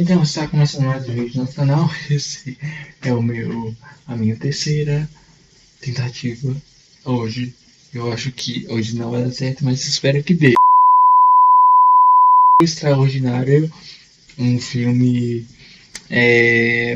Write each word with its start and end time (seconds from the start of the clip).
Então, 0.00 0.22
está 0.22 0.46
começando 0.46 0.84
mais 0.84 1.08
um 1.08 1.12
vídeo 1.12 1.42
no 1.42 1.52
canal. 1.52 1.90
Esse 2.08 2.56
é 3.02 3.12
o 3.12 3.20
meu, 3.20 3.74
a 4.06 4.14
minha 4.14 4.36
terceira 4.36 5.10
tentativa 5.80 6.56
hoje. 7.04 7.52
Eu 7.92 8.12
acho 8.12 8.30
que 8.30 8.64
hoje 8.68 8.94
não 8.94 9.10
vai 9.10 9.24
dar 9.24 9.32
certo, 9.32 9.64
mas 9.64 9.84
espero 9.84 10.22
que 10.22 10.34
dê. 10.34 10.54
Extraordinário, 12.62 13.68
um 14.38 14.60
filme 14.60 15.44
é, 16.08 16.94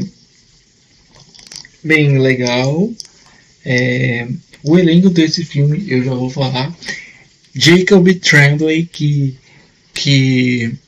bem 1.83 2.20
legal. 2.20 2.89
É, 3.64 4.28
o 4.62 4.78
elenco 4.78 5.11
desse 5.11 5.45
filme 5.45 5.91
eu 5.91 6.05
já 6.05 6.14
vou 6.14 6.30
falar. 6.30 6.73
Jacob 7.53 8.09
Tremblay, 8.20 8.87
que, 8.87 9.37
que 9.92 10.78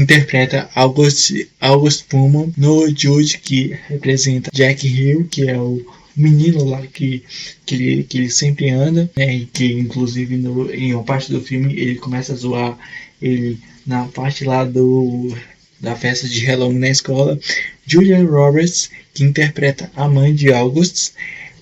interpreta 0.00 0.68
August, 0.74 1.32
August 1.60 2.06
Pullman, 2.08 2.52
no 2.56 2.88
Jude, 2.88 3.38
que 3.38 3.76
representa 3.88 4.50
Jack 4.52 4.86
Hill, 4.86 5.28
que 5.30 5.48
é 5.48 5.58
o 5.58 5.84
menino 6.16 6.64
lá 6.64 6.82
que, 6.86 7.22
que, 7.64 7.74
ele, 7.74 8.04
que 8.04 8.18
ele 8.18 8.30
sempre 8.30 8.70
anda, 8.70 9.10
né, 9.16 9.34
e 9.34 9.46
que 9.46 9.72
inclusive 9.72 10.36
no, 10.36 10.72
em 10.72 10.94
uma 10.94 11.04
parte 11.04 11.30
do 11.30 11.40
filme 11.40 11.72
ele 11.74 11.96
começa 11.96 12.32
a 12.32 12.36
zoar 12.36 12.78
ele 13.20 13.58
na 13.86 14.06
parte 14.06 14.44
lá 14.44 14.64
do 14.64 15.34
da 15.80 15.96
festa 15.96 16.28
de 16.28 16.44
Halloween 16.44 16.78
na 16.78 16.90
escola. 16.90 17.38
Julia 17.86 18.22
Roberts, 18.22 18.90
que 19.14 19.24
interpreta 19.24 19.90
a 19.96 20.06
mãe 20.06 20.34
de 20.34 20.52
August, 20.52 21.12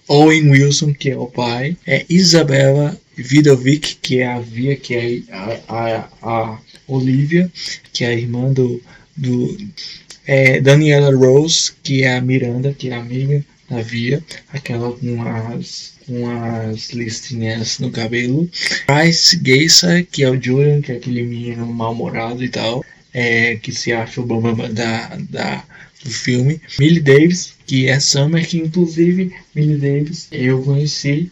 Owen 0.08 0.50
Wilson, 0.50 0.92
que 0.92 1.10
é 1.10 1.16
o 1.16 1.26
pai, 1.26 1.76
é 1.86 2.04
Isabella 2.08 2.98
Vidovic, 3.16 3.96
que 4.02 4.20
é 4.20 4.26
a 4.26 4.41
Via, 4.41 4.74
que 4.74 4.94
é 4.94 5.22
a, 5.32 5.60
a, 5.68 6.08
a 6.22 6.58
Olivia, 6.89 7.50
que 7.92 8.05
é 8.05 8.08
a 8.08 8.14
irmã 8.14 8.53
do, 8.53 8.83
do 9.17 9.56
é, 10.27 10.61
Daniela 10.61 11.14
Rose, 11.14 11.72
que 11.83 12.03
é 12.03 12.17
a 12.17 12.20
Miranda, 12.20 12.72
que 12.72 12.89
é 12.89 12.94
a 12.94 13.00
amiga 13.00 13.44
da 13.69 13.83
Via, 13.83 14.22
aquela 14.53 14.92
com 14.92 15.22
as, 15.22 15.94
com 16.06 16.28
as 16.28 16.91
listinhas 16.91 17.78
no 17.78 17.91
cabelo. 17.91 18.48
Bryce 18.86 19.41
Geisa, 19.44 20.03
que 20.03 20.22
é 20.22 20.31
o 20.31 20.42
Julian, 20.42 20.81
que 20.81 20.92
é 20.92 20.97
aquele 20.97 21.22
menino 21.22 21.66
mal-humorado 21.66 22.42
e 22.42 22.48
tal, 22.48 22.84
é, 23.12 23.56
que 23.56 23.72
se 23.72 23.92
acha 23.92 24.20
o 24.20 24.27
bambam 24.27 24.72
da, 24.72 25.16
da, 25.31 25.64
do 26.03 26.11
filme. 26.11 26.61
Millie 26.78 27.00
Davis, 27.00 27.55
que 27.66 27.89
é 27.89 28.00
Summer, 28.00 28.47
que 28.47 28.59
inclusive 28.59 29.34
Millie 29.55 29.77
Davis 29.77 30.28
eu 30.33 30.62
conheci, 30.62 31.31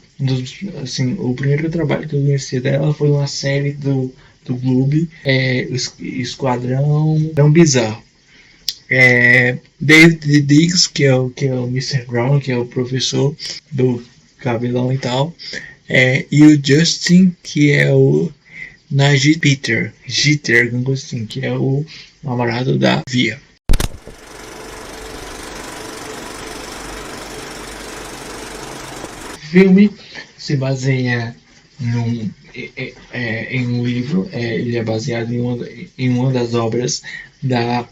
assim, 0.83 1.17
o 1.19 1.35
primeiro 1.35 1.71
trabalho 1.71 2.09
que 2.09 2.15
eu 2.15 2.23
conheci 2.23 2.61
dela 2.61 2.93
foi 2.93 3.11
uma 3.11 3.27
série 3.27 3.73
do 3.73 4.13
do 4.47 4.57
Globo, 4.57 5.07
é, 5.25 5.67
Esquadrão 6.01 7.31
Tão 7.35 7.51
Bizarro. 7.51 8.03
É, 8.89 9.59
David 9.81 10.43
Diggs, 10.43 10.89
que 10.89 11.05
é, 11.05 11.15
o, 11.15 11.29
que 11.31 11.47
é 11.47 11.55
o 11.55 11.67
Mr. 11.67 12.05
Brown, 12.07 12.39
que 12.39 12.53
é 12.53 12.57
o 12.57 12.67
professor 12.67 13.35
do 13.71 14.03
cabelão 14.39 14.93
e 14.93 14.99
tal. 14.99 15.35
É, 15.89 16.25
e 16.31 16.43
o 16.43 16.61
Justin, 16.65 17.35
que 17.43 17.73
é 17.73 17.93
o 17.93 18.31
Najee 18.91 19.39
Peter, 19.39 19.93
Jeter, 20.07 20.73
assim, 20.93 21.27
que 21.27 21.45
é 21.45 21.53
o 21.53 21.85
namorado 22.23 22.79
da 22.79 23.03
Via. 23.09 23.41
O 29.35 29.49
filme 29.49 29.91
se 30.37 30.57
baseia 30.57 31.35
num, 31.81 32.31
é, 32.77 32.93
é, 33.13 33.57
em 33.57 33.67
um 33.67 33.85
livro, 33.85 34.29
é, 34.33 34.57
ele 34.57 34.77
é 34.77 34.83
baseado 34.83 35.33
em 35.33 35.41
uma, 35.41 35.69
em 35.99 36.09
uma 36.09 36.33
das 36.33 36.55
obras 36.55 37.03
da, 37.43 37.87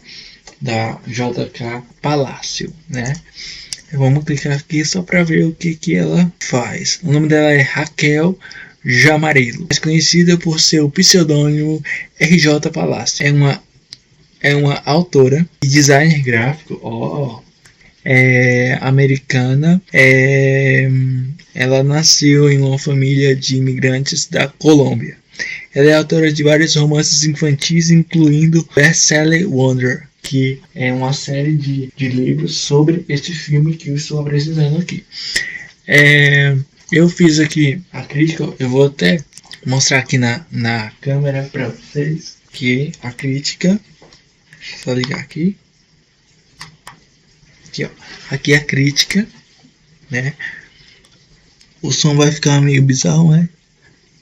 da 0.61 0.99
JK 1.07 1.83
Palácio, 2.01 2.73
né? 2.89 3.13
Vamos 3.93 4.23
clicar 4.23 4.57
aqui 4.57 4.83
só 4.83 5.01
para 5.01 5.23
ver 5.23 5.45
o 5.45 5.53
que, 5.53 5.75
que 5.75 5.95
ela 5.95 6.31
faz. 6.39 6.99
O 7.03 7.11
nome 7.11 7.27
dela 7.27 7.51
é 7.51 7.61
Raquel 7.61 8.37
Jamarilo, 8.83 9.65
mais 9.69 9.79
conhecida 9.79 10.37
por 10.37 10.59
seu 10.59 10.89
pseudônimo 10.89 11.81
RJ 12.19 12.71
Palácio. 12.73 13.25
É 13.25 13.31
uma, 13.31 13.63
é 14.41 14.55
uma 14.55 14.81
autora 14.85 15.47
e 15.63 15.67
designer 15.67 16.21
gráfico. 16.21 16.79
Oh, 16.83 17.44
é, 18.05 18.77
americana. 18.81 19.81
É, 19.91 20.87
ela 21.55 21.83
nasceu 21.83 22.51
em 22.51 22.59
uma 22.59 22.77
família 22.77 23.35
de 23.35 23.57
imigrantes 23.57 24.27
da 24.27 24.47
Colômbia. 24.47 25.17
Ela 25.73 25.89
é 25.89 25.95
autora 25.95 26.31
de 26.31 26.43
vários 26.43 26.75
romances 26.75 27.23
infantis, 27.23 27.89
incluindo 27.89 28.67
Bestseller 28.73 29.49
Wonder, 29.49 30.07
que 30.21 30.61
é 30.73 30.93
uma 30.93 31.11
série 31.11 31.55
de, 31.55 31.91
de 31.95 32.07
livros 32.07 32.57
sobre 32.57 33.03
este 33.09 33.33
filme 33.33 33.75
que 33.75 33.89
eu 33.89 33.95
estou 33.95 34.21
apresentando 34.21 34.79
aqui. 34.79 35.03
É, 35.87 36.55
eu 36.91 37.09
fiz 37.09 37.39
aqui 37.39 37.81
a 37.91 38.01
crítica, 38.03 38.53
eu 38.59 38.69
vou 38.69 38.85
até 38.85 39.17
mostrar 39.65 39.99
aqui 39.99 40.17
na, 40.17 40.45
na 40.51 40.91
câmera 41.01 41.43
para 41.51 41.69
vocês 41.69 42.37
que 42.51 42.91
a 43.01 43.11
crítica. 43.11 43.79
Deixa 44.57 44.75
eu 44.75 44.79
só 44.83 44.93
ligar 44.93 45.19
aqui. 45.19 45.57
Aqui, 47.75 47.83
ó. 47.83 47.89
Aqui 48.33 48.53
é 48.53 48.55
a 48.55 48.63
crítica, 48.63 49.27
né? 50.09 50.33
O 51.81 51.91
som 51.91 52.15
vai 52.15 52.31
ficar 52.31 52.61
meio 52.61 52.81
bizarro, 52.81 53.31
né? 53.31 53.49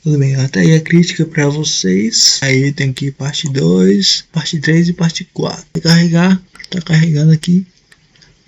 Tudo 0.01 0.17
bem, 0.17 0.33
até 0.35 0.61
aí 0.61 0.73
a 0.73 0.81
crítica 0.81 1.23
para 1.23 1.47
vocês. 1.49 2.39
Aí 2.41 2.71
tem 2.71 2.91
que 2.91 3.11
parte 3.11 3.47
2, 3.47 4.25
parte 4.31 4.59
3 4.59 4.89
e 4.89 4.93
parte 4.93 5.23
4. 5.31 5.67
Vai 5.71 5.81
carregar, 5.83 6.41
tá 6.71 6.81
carregando 6.81 7.31
aqui 7.31 7.63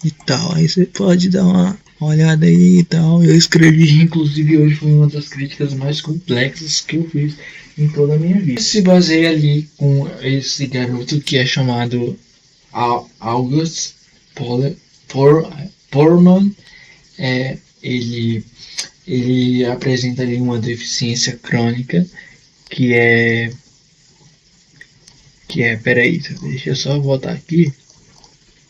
e 0.03 0.09
tal. 0.09 0.55
Aí 0.55 0.67
você 0.67 0.88
pode 0.88 1.29
dar 1.29 1.45
uma 1.45 1.77
olhada 2.01 2.47
aí 2.47 2.79
e 2.79 2.83
tal. 2.83 3.23
Eu 3.23 3.37
escrevi, 3.37 4.01
inclusive 4.01 4.57
hoje 4.57 4.75
foi 4.75 4.91
uma 4.91 5.07
das 5.07 5.27
críticas 5.27 5.75
mais 5.75 6.01
complexas 6.01 6.81
que 6.81 6.95
eu 6.95 7.07
fiz 7.11 7.35
em 7.77 7.87
toda 7.89 8.16
a 8.16 8.17
minha 8.17 8.41
vida. 8.41 8.59
Se 8.59 8.81
baseia 8.81 9.29
ali 9.29 9.69
com 9.77 10.09
esse 10.23 10.66
garoto 10.66 11.22
que 11.22 11.37
é 11.37 11.45
chamado 11.45 12.17
August 13.19 13.93
Poller 14.33 14.75
por, 15.15 15.49
Porman, 15.89 16.53
é, 17.17 17.57
ele, 17.81 18.43
ele 19.07 19.63
apresenta 19.65 20.23
ali 20.23 20.35
uma 20.35 20.59
deficiência 20.59 21.39
crônica 21.41 22.05
que 22.69 22.93
é 22.93 23.49
que 25.47 25.63
é, 25.63 25.77
peraí, 25.77 26.19
deixa 26.41 26.71
eu 26.71 26.75
só 26.75 26.99
voltar 26.99 27.31
aqui. 27.31 27.71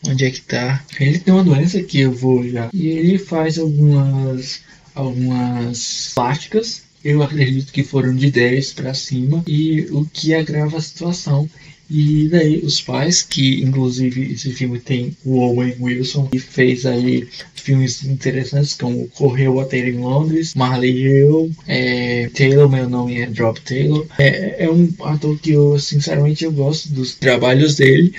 Onde 0.06 0.24
é 0.24 0.30
que 0.30 0.40
tá? 0.42 0.84
Ele 1.00 1.18
tem 1.18 1.34
uma 1.34 1.42
doença 1.42 1.82
que 1.82 1.98
eu 1.98 2.12
vou 2.12 2.48
já. 2.48 2.70
E 2.72 2.86
ele 2.86 3.18
faz 3.18 3.58
algumas 3.58 4.60
algumas 4.94 6.12
plásticas. 6.14 6.82
Eu 7.02 7.24
acredito 7.24 7.72
que 7.72 7.82
foram 7.82 8.14
de 8.14 8.30
10 8.30 8.74
para 8.74 8.94
cima 8.94 9.42
e 9.48 9.80
o 9.90 10.04
que 10.04 10.32
agrava 10.32 10.78
a 10.78 10.82
situação 10.82 11.50
e 11.88 12.28
daí 12.28 12.58
os 12.58 12.80
pais, 12.80 13.22
que 13.22 13.62
inclusive 13.62 14.32
esse 14.32 14.52
filme 14.52 14.78
tem 14.80 15.16
o 15.24 15.38
Owen 15.38 15.76
Wilson, 15.80 16.26
que 16.26 16.38
fez 16.38 16.84
aí 16.84 17.28
filmes 17.54 18.04
interessantes 18.04 18.74
como 18.74 19.08
Correu 19.08 19.60
a 19.60 19.64
Ter 19.64 19.88
em 19.88 19.98
Londres, 19.98 20.54
Marley 20.54 20.90
Hill, 20.90 21.52
é, 21.66 22.28
Taylor, 22.34 22.68
meu 22.68 22.88
nome 22.88 23.20
é 23.20 23.26
Drop 23.26 23.60
Taylor. 23.60 24.06
É, 24.18 24.64
é 24.64 24.70
um 24.70 24.92
ator 25.00 25.38
que 25.38 25.52
eu 25.52 25.78
sinceramente 25.78 26.44
eu 26.44 26.52
gosto 26.52 26.88
dos 26.92 27.14
trabalhos 27.14 27.76
dele. 27.76 28.12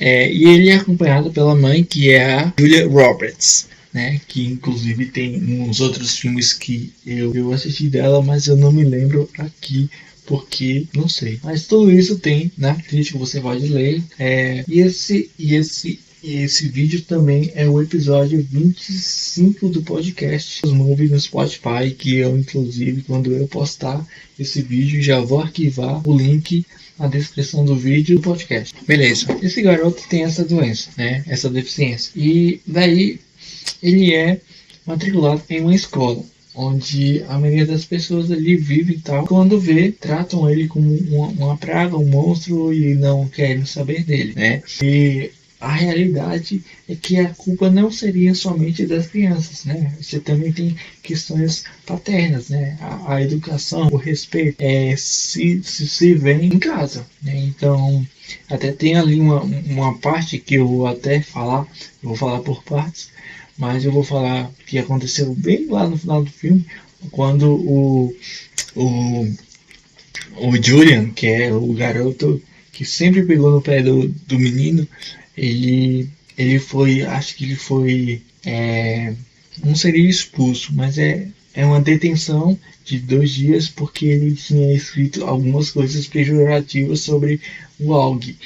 É, 0.00 0.32
e 0.32 0.44
ele 0.44 0.70
é 0.70 0.74
acompanhado 0.74 1.30
pela 1.30 1.54
mãe, 1.54 1.84
que 1.84 2.10
é 2.10 2.34
a 2.34 2.52
Julia 2.58 2.88
Roberts. 2.88 3.70
Né, 3.92 4.22
que 4.26 4.46
inclusive 4.46 5.04
tem 5.04 5.60
uns 5.60 5.82
outros 5.82 6.16
filmes 6.16 6.54
que 6.54 6.90
eu, 7.06 7.34
eu 7.34 7.52
assisti 7.52 7.90
dela, 7.90 8.22
mas 8.22 8.46
eu 8.46 8.56
não 8.56 8.72
me 8.72 8.84
lembro 8.84 9.28
aqui 9.36 9.90
porque 10.26 10.86
não 10.94 11.08
sei. 11.08 11.38
Mas 11.42 11.66
tudo 11.66 11.90
isso 11.90 12.18
tem 12.18 12.52
na 12.56 12.74
crítica, 12.74 13.18
você 13.18 13.40
pode 13.40 13.66
ler. 13.66 14.02
É, 14.18 14.64
e 14.68 14.80
esse 14.80 15.30
e 15.38 15.54
esse 15.54 16.00
e 16.22 16.36
esse 16.36 16.68
vídeo 16.68 17.02
também 17.02 17.50
é 17.54 17.68
o 17.68 17.82
episódio 17.82 18.46
25 18.48 19.68
do 19.68 19.82
podcast 19.82 20.64
Os 20.64 20.72
Movies 20.72 21.10
no 21.10 21.20
Spotify, 21.20 21.90
que 21.98 22.16
eu 22.16 22.38
inclusive 22.38 23.02
quando 23.02 23.32
eu 23.32 23.48
postar 23.48 24.06
esse 24.38 24.62
vídeo 24.62 25.02
já 25.02 25.20
vou 25.20 25.40
arquivar 25.40 26.00
o 26.08 26.16
link 26.16 26.64
na 26.96 27.08
descrição 27.08 27.64
do 27.64 27.74
vídeo 27.74 28.16
do 28.16 28.22
podcast. 28.22 28.72
Beleza. 28.86 29.26
Esse 29.42 29.62
garoto 29.62 30.04
tem 30.08 30.22
essa 30.22 30.44
doença, 30.44 30.90
né? 30.96 31.24
Essa 31.26 31.50
deficiência. 31.50 32.12
E 32.14 32.60
daí 32.64 33.18
ele 33.82 34.14
é 34.14 34.40
matriculado 34.86 35.42
em 35.50 35.60
uma 35.60 35.74
escola 35.74 36.22
onde 36.54 37.24
a 37.28 37.38
maioria 37.38 37.66
das 37.66 37.84
pessoas 37.84 38.30
ali 38.30 38.56
vive 38.56 38.94
e 38.94 39.00
tal. 39.00 39.26
Quando 39.26 39.58
vê, 39.58 39.90
tratam 39.92 40.48
ele 40.48 40.68
como 40.68 40.94
uma, 40.94 41.28
uma 41.28 41.56
praga, 41.56 41.96
um 41.96 42.06
monstro 42.06 42.72
e 42.72 42.94
não 42.94 43.28
querem 43.28 43.64
saber 43.64 44.04
dele, 44.04 44.34
né? 44.34 44.62
E 44.82 45.30
a 45.62 45.72
realidade 45.72 46.62
é 46.88 46.94
que 46.96 47.16
a 47.18 47.28
culpa 47.30 47.70
não 47.70 47.88
seria 47.90 48.34
somente 48.34 48.84
das 48.84 49.06
crianças, 49.06 49.64
né? 49.64 49.94
Você 50.00 50.18
também 50.18 50.52
tem 50.52 50.76
questões 51.02 51.64
paternas, 51.86 52.48
né? 52.48 52.76
A, 52.80 53.14
a 53.14 53.22
educação, 53.22 53.86
o 53.92 53.96
respeito, 53.96 54.56
é, 54.60 54.96
se, 54.96 55.62
se, 55.62 55.88
se 55.88 56.14
vem 56.14 56.46
em 56.46 56.58
casa, 56.58 57.06
né? 57.22 57.36
Então, 57.36 58.04
até 58.48 58.72
tem 58.72 58.96
ali 58.96 59.20
uma, 59.20 59.40
uma 59.40 59.96
parte 59.98 60.38
que 60.38 60.56
eu 60.56 60.66
vou 60.66 60.86
até 60.86 61.22
falar, 61.22 61.66
vou 62.02 62.16
falar 62.16 62.40
por 62.40 62.64
partes, 62.64 63.10
mas 63.56 63.84
eu 63.84 63.92
vou 63.92 64.02
falar 64.02 64.50
que 64.66 64.78
aconteceu 64.78 65.34
bem 65.34 65.66
lá 65.66 65.86
no 65.86 65.96
final 65.96 66.22
do 66.22 66.30
filme, 66.30 66.64
quando 67.10 67.52
o, 67.52 68.14
o, 68.76 69.34
o 70.36 70.62
Julian, 70.62 71.10
que 71.10 71.26
é 71.26 71.52
o 71.52 71.72
garoto 71.72 72.40
que 72.72 72.84
sempre 72.84 73.22
pegou 73.24 73.50
no 73.50 73.62
pé 73.62 73.82
do, 73.82 74.08
do 74.08 74.38
menino, 74.38 74.86
ele, 75.36 76.08
ele 76.36 76.58
foi, 76.58 77.02
acho 77.02 77.36
que 77.36 77.44
ele 77.44 77.56
foi, 77.56 78.22
é, 78.44 79.14
não 79.62 79.74
seria 79.74 80.08
expulso, 80.08 80.72
mas 80.74 80.98
é, 80.98 81.28
é 81.54 81.64
uma 81.66 81.80
detenção 81.80 82.58
de 82.84 82.98
dois 82.98 83.30
dias 83.30 83.68
porque 83.68 84.06
ele 84.06 84.34
tinha 84.34 84.74
escrito 84.74 85.24
algumas 85.24 85.70
coisas 85.70 86.06
pejorativas 86.06 87.00
sobre 87.00 87.40
o 87.78 87.90
Og. 87.90 88.36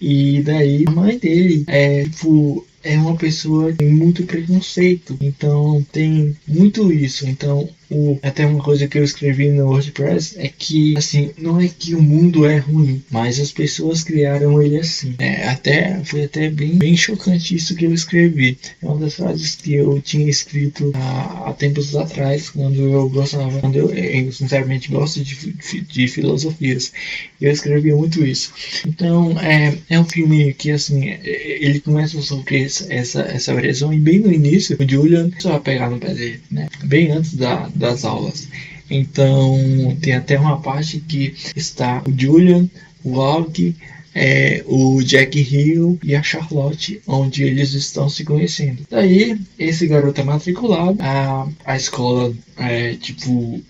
E 0.00 0.42
daí 0.42 0.84
a 0.86 0.90
mãe 0.90 1.18
dele 1.18 1.64
é 1.66 2.04
tipo 2.04 2.66
é 2.86 2.96
uma 2.98 3.16
pessoa 3.16 3.72
tem 3.72 3.90
muito 3.90 4.24
preconceito, 4.24 5.16
então 5.20 5.84
tem 5.90 6.36
muito 6.46 6.92
isso. 6.92 7.26
Então, 7.28 7.68
o, 7.90 8.18
até 8.22 8.46
uma 8.46 8.62
coisa 8.62 8.86
que 8.88 8.98
eu 8.98 9.04
escrevi 9.04 9.48
no 9.50 9.66
WordPress 9.66 10.38
é 10.38 10.48
que, 10.48 10.96
assim, 10.96 11.30
não 11.38 11.60
é 11.60 11.68
que 11.68 11.94
o 11.94 12.02
mundo 12.02 12.46
é 12.46 12.58
ruim, 12.58 13.02
mas 13.10 13.38
as 13.38 13.52
pessoas 13.52 14.02
criaram 14.02 14.60
ele 14.60 14.78
assim. 14.78 15.14
É, 15.18 15.48
até 15.48 16.02
foi 16.04 16.24
até 16.24 16.50
bem, 16.50 16.74
bem 16.74 16.96
chocante 16.96 17.54
isso 17.54 17.74
que 17.74 17.84
eu 17.84 17.94
escrevi. 17.94 18.58
É 18.82 18.86
uma 18.86 18.98
das 18.98 19.14
frases 19.14 19.54
que 19.54 19.74
eu 19.74 20.00
tinha 20.00 20.28
escrito 20.28 20.90
há, 20.94 21.48
há 21.48 21.52
tempos 21.52 21.94
atrás, 21.94 22.50
quando 22.50 22.80
eu 22.80 23.08
gostava, 23.08 23.60
quando 23.60 23.76
eu, 23.76 23.90
eu 23.90 24.32
sinceramente 24.32 24.90
gosto 24.90 25.22
de, 25.22 25.52
de, 25.82 26.08
filosofias. 26.08 26.92
Eu 27.40 27.52
escrevi 27.52 27.92
muito 27.92 28.24
isso. 28.24 28.52
Então, 28.86 29.38
é, 29.40 29.76
é 29.88 30.00
um 30.00 30.04
filme 30.04 30.52
que, 30.54 30.70
assim, 30.70 31.08
ele 31.22 31.80
começa 31.80 32.20
sobre 32.20 32.64
essa, 32.64 33.20
essa 33.20 33.54
versão. 33.54 33.92
E 33.92 33.98
bem 33.98 34.18
no 34.18 34.32
início, 34.32 34.76
o 34.78 34.90
Julian 34.90 35.30
só 35.38 35.58
pegar 35.58 35.90
no 35.90 35.98
pé 35.98 36.14
dele, 36.14 36.40
né? 36.50 36.68
Bem 36.84 37.10
antes 37.10 37.34
da, 37.34 37.68
das 37.76 38.04
aulas. 38.04 38.48
Então, 38.90 39.96
tem 40.00 40.14
até 40.14 40.38
uma 40.38 40.60
parte 40.60 41.00
que 41.00 41.34
está 41.54 42.02
o 42.06 42.12
Julian, 42.16 42.68
o 43.02 43.18
Og, 43.18 43.74
é, 44.14 44.64
o 44.66 45.02
Jack 45.02 45.38
Hill 45.38 45.98
e 46.02 46.14
a 46.14 46.22
Charlotte, 46.22 47.02
onde 47.06 47.42
eles 47.42 47.74
estão 47.74 48.08
se 48.08 48.24
conhecendo. 48.24 48.86
Daí, 48.88 49.38
esse 49.58 49.86
garoto 49.86 50.20
é 50.20 50.24
matriculado, 50.24 50.98
a, 51.00 51.48
a 51.64 51.76
escola, 51.76 52.32
é, 52.56 52.94
tipo, 52.94 53.62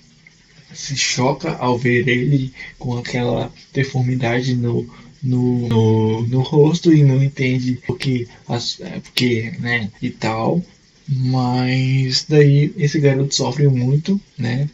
se 0.72 0.96
choca 0.96 1.56
ao 1.56 1.76
ver 1.76 2.06
ele 2.06 2.52
com 2.78 2.96
aquela 2.96 3.52
deformidade 3.72 4.54
no, 4.54 4.86
no, 5.22 5.68
no, 5.68 6.22
no 6.22 6.40
rosto 6.42 6.92
e 6.92 7.02
não 7.02 7.22
entende 7.22 7.80
porque, 7.86 8.28
as, 8.48 8.80
é, 8.80 9.00
porque 9.00 9.52
né, 9.58 9.90
e 10.00 10.10
tal. 10.10 10.62
Mas 11.08 12.26
daí 12.28 12.72
esse 12.76 12.98
garoto 12.98 13.34
sofre 13.34 13.68
muito, 13.68 14.20
né? 14.36 14.68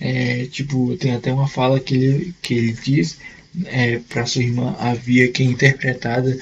É, 0.00 0.46
tipo, 0.46 0.96
tem 0.96 1.12
até 1.12 1.32
uma 1.32 1.46
fala 1.46 1.78
que 1.78 1.94
ele, 1.94 2.34
que 2.40 2.54
ele 2.54 2.72
diz 2.72 3.18
é, 3.66 3.98
para 4.08 4.26
sua 4.26 4.42
irmã 4.42 4.74
havia 4.78 5.30
que 5.30 5.42
é 5.42 5.46
interpretada 5.46 6.38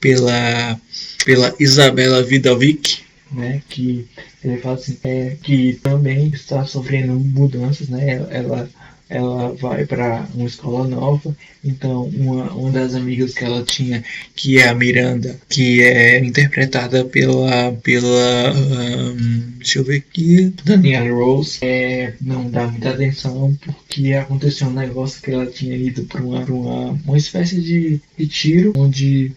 pela, 0.00 0.80
pela 1.24 1.54
Isabela 1.58 2.22
Vidovic, 2.22 3.00
né? 3.32 3.62
Que 3.68 4.06
ele 4.44 4.58
fala 4.58 4.74
assim, 4.76 4.98
é, 5.02 5.36
que 5.42 5.78
também 5.82 6.28
está 6.28 6.64
sofrendo 6.64 7.14
mudanças, 7.14 7.88
né? 7.88 8.26
Ela 8.30 8.68
ela 9.08 9.54
vai 9.54 9.86
para 9.86 10.26
uma 10.34 10.46
escola 10.46 10.86
nova, 10.86 11.34
então 11.64 12.04
uma, 12.04 12.52
uma 12.52 12.70
das 12.70 12.94
amigas 12.94 13.34
que 13.34 13.44
ela 13.44 13.62
tinha, 13.62 14.04
que 14.36 14.58
é 14.58 14.68
a 14.68 14.74
Miranda, 14.74 15.38
que 15.48 15.82
é 15.82 16.18
interpretada 16.18 17.04
pela, 17.04 17.72
pela 17.82 18.52
um, 18.54 19.52
deixa 19.58 19.78
eu 19.78 19.84
ver 19.84 19.98
aqui, 19.98 20.52
Daniela 20.64 21.10
Rose, 21.10 21.58
é, 21.62 22.14
não 22.20 22.50
dá 22.50 22.66
muita 22.66 22.90
atenção 22.90 23.56
porque 23.64 24.12
aconteceu 24.12 24.68
um 24.68 24.72
negócio 24.72 25.22
que 25.22 25.30
ela 25.30 25.46
tinha 25.46 25.76
ido 25.76 26.04
para 26.04 26.22
uma, 26.22 26.44
uma, 26.44 26.90
uma 27.06 27.16
espécie 27.16 27.60
de 27.60 28.00
retiro, 28.16 28.72
onde 28.76 29.32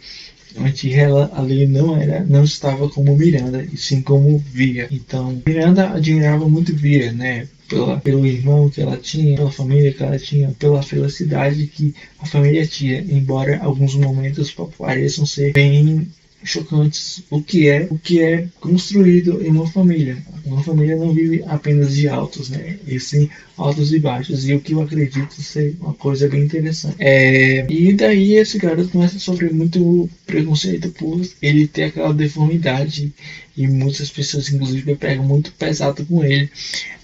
onde 0.57 0.94
ela 0.94 1.31
ali 1.36 1.65
não 1.65 1.95
era, 1.95 2.24
não 2.24 2.44
estava 2.44 2.89
como 2.89 3.15
Miranda, 3.15 3.63
e 3.63 3.77
sim 3.77 4.01
como 4.01 4.38
Via. 4.38 4.88
Então, 4.92 5.42
Miranda 5.45 5.89
admirava 5.89 6.48
muito 6.48 6.75
Via, 6.75 7.12
né? 7.12 7.48
pela, 7.71 8.00
pelo 8.01 8.27
irmão 8.27 8.69
que 8.69 8.81
ela 8.81 8.98
tinha, 8.98 9.38
pela 9.38 9.51
família 9.51 9.94
que 9.94 10.03
ela 10.03 10.19
tinha, 10.19 10.53
pela 10.59 10.83
felicidade 10.83 11.68
que 11.68 11.95
a 12.19 12.25
família 12.25 12.65
tinha, 12.65 13.00
embora 13.00 13.59
alguns 13.63 13.95
momentos 13.95 14.53
pareçam 14.77 15.25
ser 15.25 15.53
bem 15.53 16.07
chocantes 16.43 17.23
o 17.29 17.41
que 17.41 17.67
é 17.67 17.88
o 17.89 17.97
que 17.97 18.21
é 18.21 18.47
construído 18.59 19.41
em 19.45 19.49
uma 19.49 19.67
família. 19.67 20.17
Uma 20.45 20.63
família 20.63 20.95
não 20.95 21.13
vive 21.13 21.43
apenas 21.47 21.95
de 21.95 22.07
altos, 22.07 22.49
né? 22.49 22.77
E 22.88 22.99
sim 22.99 23.29
altos 23.57 23.93
e 23.93 23.99
baixos. 23.99 24.47
E 24.47 24.53
o 24.53 24.59
que 24.59 24.73
eu 24.73 24.81
acredito 24.81 25.41
ser 25.41 25.75
uma 25.79 25.93
coisa 25.93 26.27
bem 26.27 26.43
interessante. 26.43 26.95
É, 26.99 27.65
e 27.69 27.93
daí 27.93 28.33
esse 28.33 28.57
garoto 28.57 28.89
começa 28.89 29.17
a 29.17 29.19
sofrer 29.19 29.53
muito 29.53 30.09
preconceito 30.25 30.89
por 30.89 31.21
ele 31.41 31.67
ter 31.67 31.85
aquela 31.85 32.13
deformidade. 32.13 33.13
E 33.55 33.67
muitas 33.67 34.09
pessoas, 34.09 34.51
inclusive, 34.51 34.95
pegam 34.95 35.25
muito 35.25 35.51
pesado 35.51 36.05
com 36.05 36.23
ele. 36.23 36.49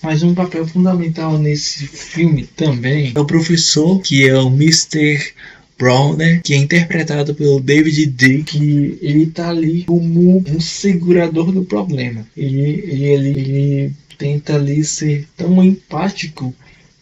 Mas 0.01 0.23
um 0.23 0.33
papel 0.33 0.65
fundamental 0.65 1.37
nesse 1.37 1.85
filme 1.85 2.47
também 2.55 3.11
é 3.13 3.19
o 3.19 3.25
professor, 3.25 3.99
que 4.01 4.27
é 4.27 4.35
o 4.37 4.47
Mr. 4.47 5.33
Browner, 5.77 6.41
que 6.41 6.53
é 6.53 6.57
interpretado 6.57 7.35
pelo 7.35 7.59
David 7.59 8.05
D, 8.07 8.43
que 8.43 8.97
ele 9.01 9.27
tá 9.27 9.49
ali 9.49 9.83
como 9.83 10.37
um 10.47 10.59
segurador 10.59 11.51
do 11.51 11.63
problema. 11.63 12.25
Ele, 12.35 12.61
ele, 12.61 13.05
ele, 13.05 13.39
ele 13.39 13.93
tenta 14.17 14.55
ali 14.55 14.83
ser 14.83 15.27
tão 15.37 15.63
empático 15.63 16.53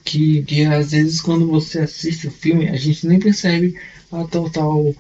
que, 0.04 0.44
que 0.44 0.64
às 0.66 0.92
vezes 0.92 1.22
quando 1.22 1.48
você 1.48 1.80
assiste 1.80 2.28
o 2.28 2.32
filme 2.32 2.70
a 2.70 2.76
gente 2.76 3.08
nem 3.08 3.20
percebe 3.20 3.76
a 4.12 4.24
total 4.26 4.94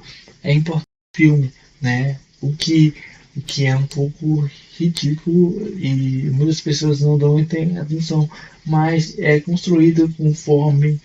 é 0.43 0.53
importante 0.53 0.85
filme, 1.15 1.51
né? 1.81 2.19
O 2.41 2.53
que 2.53 2.93
o 3.35 3.41
que 3.41 3.65
é 3.65 3.75
um 3.75 3.85
pouco 3.85 4.49
ridículo 4.77 5.67
e 5.77 6.29
muitas 6.31 6.61
pessoas 6.61 7.01
não 7.01 7.17
dão 7.17 7.37
atenção, 7.37 8.29
mas 8.65 9.17
é 9.19 9.41
construído 9.41 10.09
conforme 10.15 11.01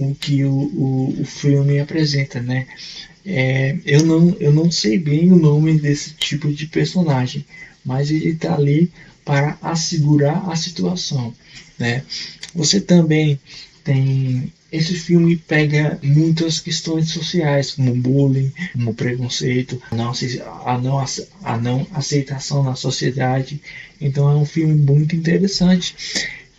o 0.00 0.14
que 0.14 0.44
o, 0.44 0.52
o, 0.52 1.20
o 1.20 1.24
filme 1.26 1.78
apresenta, 1.78 2.40
né? 2.40 2.66
É, 3.24 3.76
eu, 3.84 4.02
não, 4.04 4.34
eu 4.40 4.50
não 4.50 4.70
sei 4.70 4.98
bem 4.98 5.30
o 5.30 5.36
nome 5.36 5.78
desse 5.78 6.14
tipo 6.14 6.50
de 6.50 6.66
personagem, 6.66 7.44
mas 7.84 8.10
ele 8.10 8.30
está 8.30 8.54
ali 8.54 8.90
para 9.24 9.58
assegurar 9.60 10.48
a 10.50 10.56
situação, 10.56 11.34
né? 11.78 12.02
Você 12.54 12.80
também 12.80 13.38
tem 13.84 14.50
esse 14.72 14.94
filme 14.94 15.36
pega 15.36 15.98
muitas 16.02 16.60
questões 16.60 17.10
sociais, 17.10 17.72
como 17.72 17.94
bullying, 17.94 18.52
como 18.72 18.94
preconceito, 18.94 19.82
a 19.90 20.78
não, 20.78 21.04
a 21.42 21.58
não 21.58 21.86
aceitação 21.92 22.62
na 22.62 22.76
sociedade. 22.76 23.60
Então 24.00 24.30
é 24.30 24.36
um 24.36 24.46
filme 24.46 24.74
muito 24.76 25.16
interessante. 25.16 25.94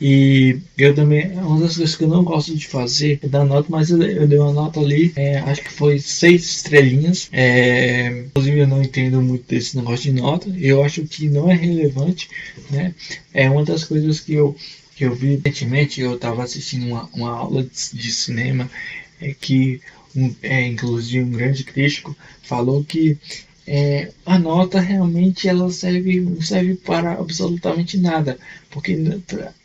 E 0.02 0.60
eu 0.76 0.96
também, 0.96 1.32
uma 1.38 1.60
das 1.60 1.78
coisas 1.78 1.96
que 1.96 2.04
eu 2.04 2.08
não 2.08 2.24
gosto 2.24 2.56
de 2.56 2.68
fazer 2.68 3.20
é 3.22 3.28
dar 3.28 3.46
nota, 3.46 3.68
mas 3.70 3.92
eu, 3.92 4.02
eu 4.02 4.28
dei 4.28 4.40
uma 4.40 4.52
nota 4.52 4.80
ali, 4.80 5.14
é, 5.16 5.38
acho 5.38 5.62
que 5.62 5.72
foi 5.72 6.00
seis 6.00 6.44
estrelinhas. 6.44 7.30
É, 7.32 8.08
inclusive 8.26 8.62
eu 8.62 8.68
não 8.68 8.82
entendo 8.82 9.22
muito 9.22 9.48
desse 9.48 9.78
negócio 9.78 10.12
de 10.12 10.20
nota, 10.20 10.50
eu 10.58 10.84
acho 10.84 11.04
que 11.06 11.30
não 11.30 11.52
é 11.52 11.54
relevante, 11.54 12.28
né? 12.72 12.96
É 13.32 13.48
uma 13.48 13.64
das 13.64 13.84
coisas 13.84 14.20
que 14.20 14.34
eu, 14.34 14.56
que 14.96 15.06
eu 15.06 15.14
vi 15.14 15.36
recentemente, 15.36 16.02
eu 16.02 16.16
estava 16.16 16.44
assistindo 16.44 16.88
uma, 16.88 17.08
uma 17.14 17.30
aula 17.30 17.64
de, 17.64 17.70
de 17.94 18.12
cinema, 18.12 18.68
é 19.22 19.36
que 19.40 19.80
um, 20.16 20.34
é, 20.42 20.66
inclusive 20.66 21.24
um 21.24 21.32
grande 21.32 21.64
crítico 21.64 22.18
falou 22.42 22.84
que 22.84 23.20
é, 23.68 24.12
a 24.26 24.40
nota 24.40 24.80
realmente 24.80 25.48
ela 25.48 25.72
serve 25.72 26.42
serve 26.42 26.76
para 26.76 27.14
absolutamente 27.14 27.98
nada 27.98 28.38
porque 28.70 28.98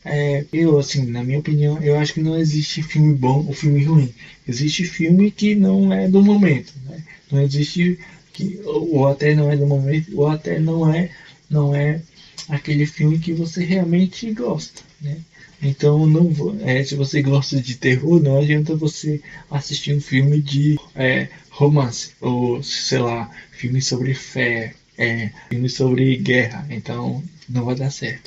é, 0.04 0.44
eu 0.52 0.78
assim 0.78 1.04
na 1.06 1.22
minha 1.22 1.38
opinião 1.38 1.82
eu 1.82 1.96
acho 1.98 2.14
que 2.14 2.20
não 2.20 2.38
existe 2.38 2.82
filme 2.82 3.14
bom 3.14 3.44
ou 3.46 3.52
filme 3.52 3.82
ruim 3.82 4.12
existe 4.46 4.84
filme 4.84 5.30
que 5.30 5.54
não 5.54 5.92
é 5.92 6.08
do 6.08 6.22
momento 6.22 6.74
né? 6.84 7.02
não 7.32 7.40
existe 7.40 7.98
que 8.32 8.60
ou 8.64 9.08
até 9.08 9.34
não 9.34 9.50
é 9.50 9.56
do 9.56 9.66
momento 9.66 10.10
ou 10.14 10.28
até 10.28 10.58
não 10.58 10.92
é 10.92 11.10
não 11.48 11.74
é 11.74 12.00
aquele 12.48 12.86
filme 12.86 13.18
que 13.18 13.32
você 13.32 13.64
realmente 13.64 14.30
gosta, 14.32 14.82
né? 15.00 15.18
Então, 15.62 16.06
não 16.06 16.30
é, 16.60 16.84
se 16.84 16.94
você 16.94 17.22
gosta 17.22 17.60
de 17.60 17.76
terror, 17.76 18.22
não 18.22 18.38
adianta 18.38 18.76
você 18.76 19.20
assistir 19.50 19.94
um 19.94 20.00
filme 20.00 20.40
de 20.40 20.78
é, 20.94 21.28
romance 21.50 22.12
ou 22.20 22.62
sei 22.62 22.98
lá, 22.98 23.30
filme 23.52 23.80
sobre 23.80 24.14
fé, 24.14 24.74
é, 24.98 25.30
filme 25.48 25.68
sobre 25.68 26.16
guerra. 26.16 26.66
Então, 26.70 27.22
não 27.48 27.64
vai 27.64 27.74
dar 27.74 27.90
certo. 27.90 28.24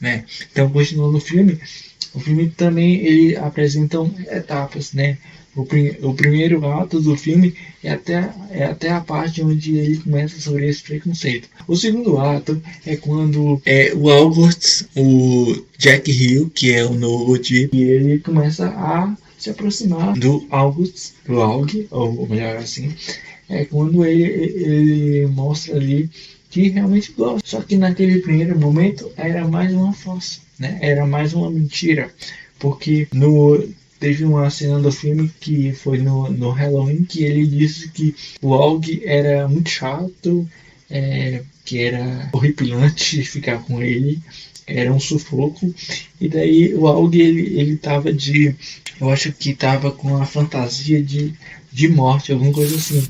Né? 0.00 0.24
Então, 0.52 0.70
continuando 0.70 1.16
o 1.16 1.20
filme, 1.20 1.58
o 2.14 2.20
filme 2.20 2.50
também 2.50 2.96
ele 3.04 3.36
apresenta 3.36 3.98
etapas, 4.30 4.92
né? 4.92 5.18
O, 5.56 5.64
prim, 5.64 5.96
o 6.02 6.14
primeiro 6.14 6.66
ato 6.66 7.00
do 7.00 7.16
filme 7.16 7.54
é 7.82 7.92
até, 7.92 8.32
é 8.50 8.64
até 8.64 8.90
a 8.90 9.00
parte 9.00 9.42
onde 9.42 9.76
ele 9.76 9.98
começa 9.98 10.40
sobre 10.40 10.68
esse 10.68 10.82
preconceito. 10.82 11.48
O 11.68 11.76
segundo 11.76 12.18
ato 12.18 12.60
é 12.84 12.96
quando 12.96 13.60
é, 13.64 13.92
o 13.94 14.10
Albert, 14.10 14.86
o 14.96 15.56
Jack 15.78 16.10
Hill, 16.10 16.50
que 16.50 16.72
é 16.72 16.84
o 16.84 16.94
novo 16.94 17.38
tipo, 17.38 17.76
e 17.76 17.82
ele 17.82 18.18
começa 18.18 18.66
a 18.66 19.16
se 19.38 19.50
aproximar 19.50 20.14
do 20.14 20.46
August, 20.50 21.12
do 21.26 21.40
Aug, 21.40 21.86
ou 21.90 22.26
melhor 22.26 22.56
assim, 22.56 22.94
é 23.48 23.64
quando 23.64 24.04
ele, 24.04 24.22
ele 24.22 25.26
mostra 25.26 25.76
ali 25.76 26.10
que 26.50 26.68
realmente 26.68 27.12
gosta. 27.12 27.46
Só 27.46 27.60
que 27.60 27.76
naquele 27.76 28.20
primeiro 28.20 28.58
momento 28.58 29.10
era 29.16 29.46
mais 29.46 29.72
uma 29.72 29.92
falsa, 29.92 30.40
né? 30.58 30.78
Era 30.80 31.06
mais 31.06 31.34
uma 31.34 31.50
mentira, 31.50 32.10
porque 32.58 33.06
no 33.12 33.68
teve 34.04 34.22
uma 34.22 34.50
cena 34.50 34.78
do 34.78 34.92
filme 34.92 35.32
que 35.40 35.72
foi 35.72 35.96
no, 35.96 36.30
no 36.30 36.50
Halloween 36.50 37.04
que 37.04 37.24
ele 37.24 37.46
disse 37.46 37.88
que 37.88 38.14
o 38.42 38.52
Aug 38.52 39.00
era 39.02 39.48
muito 39.48 39.70
chato, 39.70 40.46
é, 40.90 41.40
que 41.64 41.78
era 41.78 42.28
horripilante 42.30 43.24
ficar 43.24 43.62
com 43.62 43.82
ele, 43.82 44.20
era 44.66 44.92
um 44.92 45.00
sufoco. 45.00 45.74
E 46.20 46.28
daí 46.28 46.74
o 46.74 46.86
Aug 46.86 47.18
ele, 47.18 47.58
ele 47.58 47.78
tava 47.78 48.12
de. 48.12 48.54
Eu 49.00 49.08
acho 49.08 49.32
que 49.32 49.54
tava 49.54 49.90
com 49.90 50.18
a 50.18 50.26
fantasia 50.26 51.02
de, 51.02 51.32
de 51.72 51.88
morte, 51.88 52.30
alguma 52.30 52.52
coisa 52.52 52.76
assim. 52.76 53.08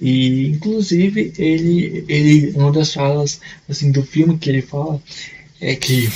E 0.00 0.46
inclusive 0.46 1.32
ele, 1.36 2.04
ele. 2.06 2.52
Uma 2.52 2.70
das 2.70 2.94
falas 2.94 3.40
assim, 3.68 3.90
do 3.90 4.04
filme 4.04 4.38
que 4.38 4.48
ele 4.48 4.62
fala 4.62 5.02
é 5.60 5.74
que 5.74 6.08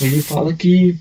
ele 0.00 0.22
fala 0.22 0.54
que 0.54 0.96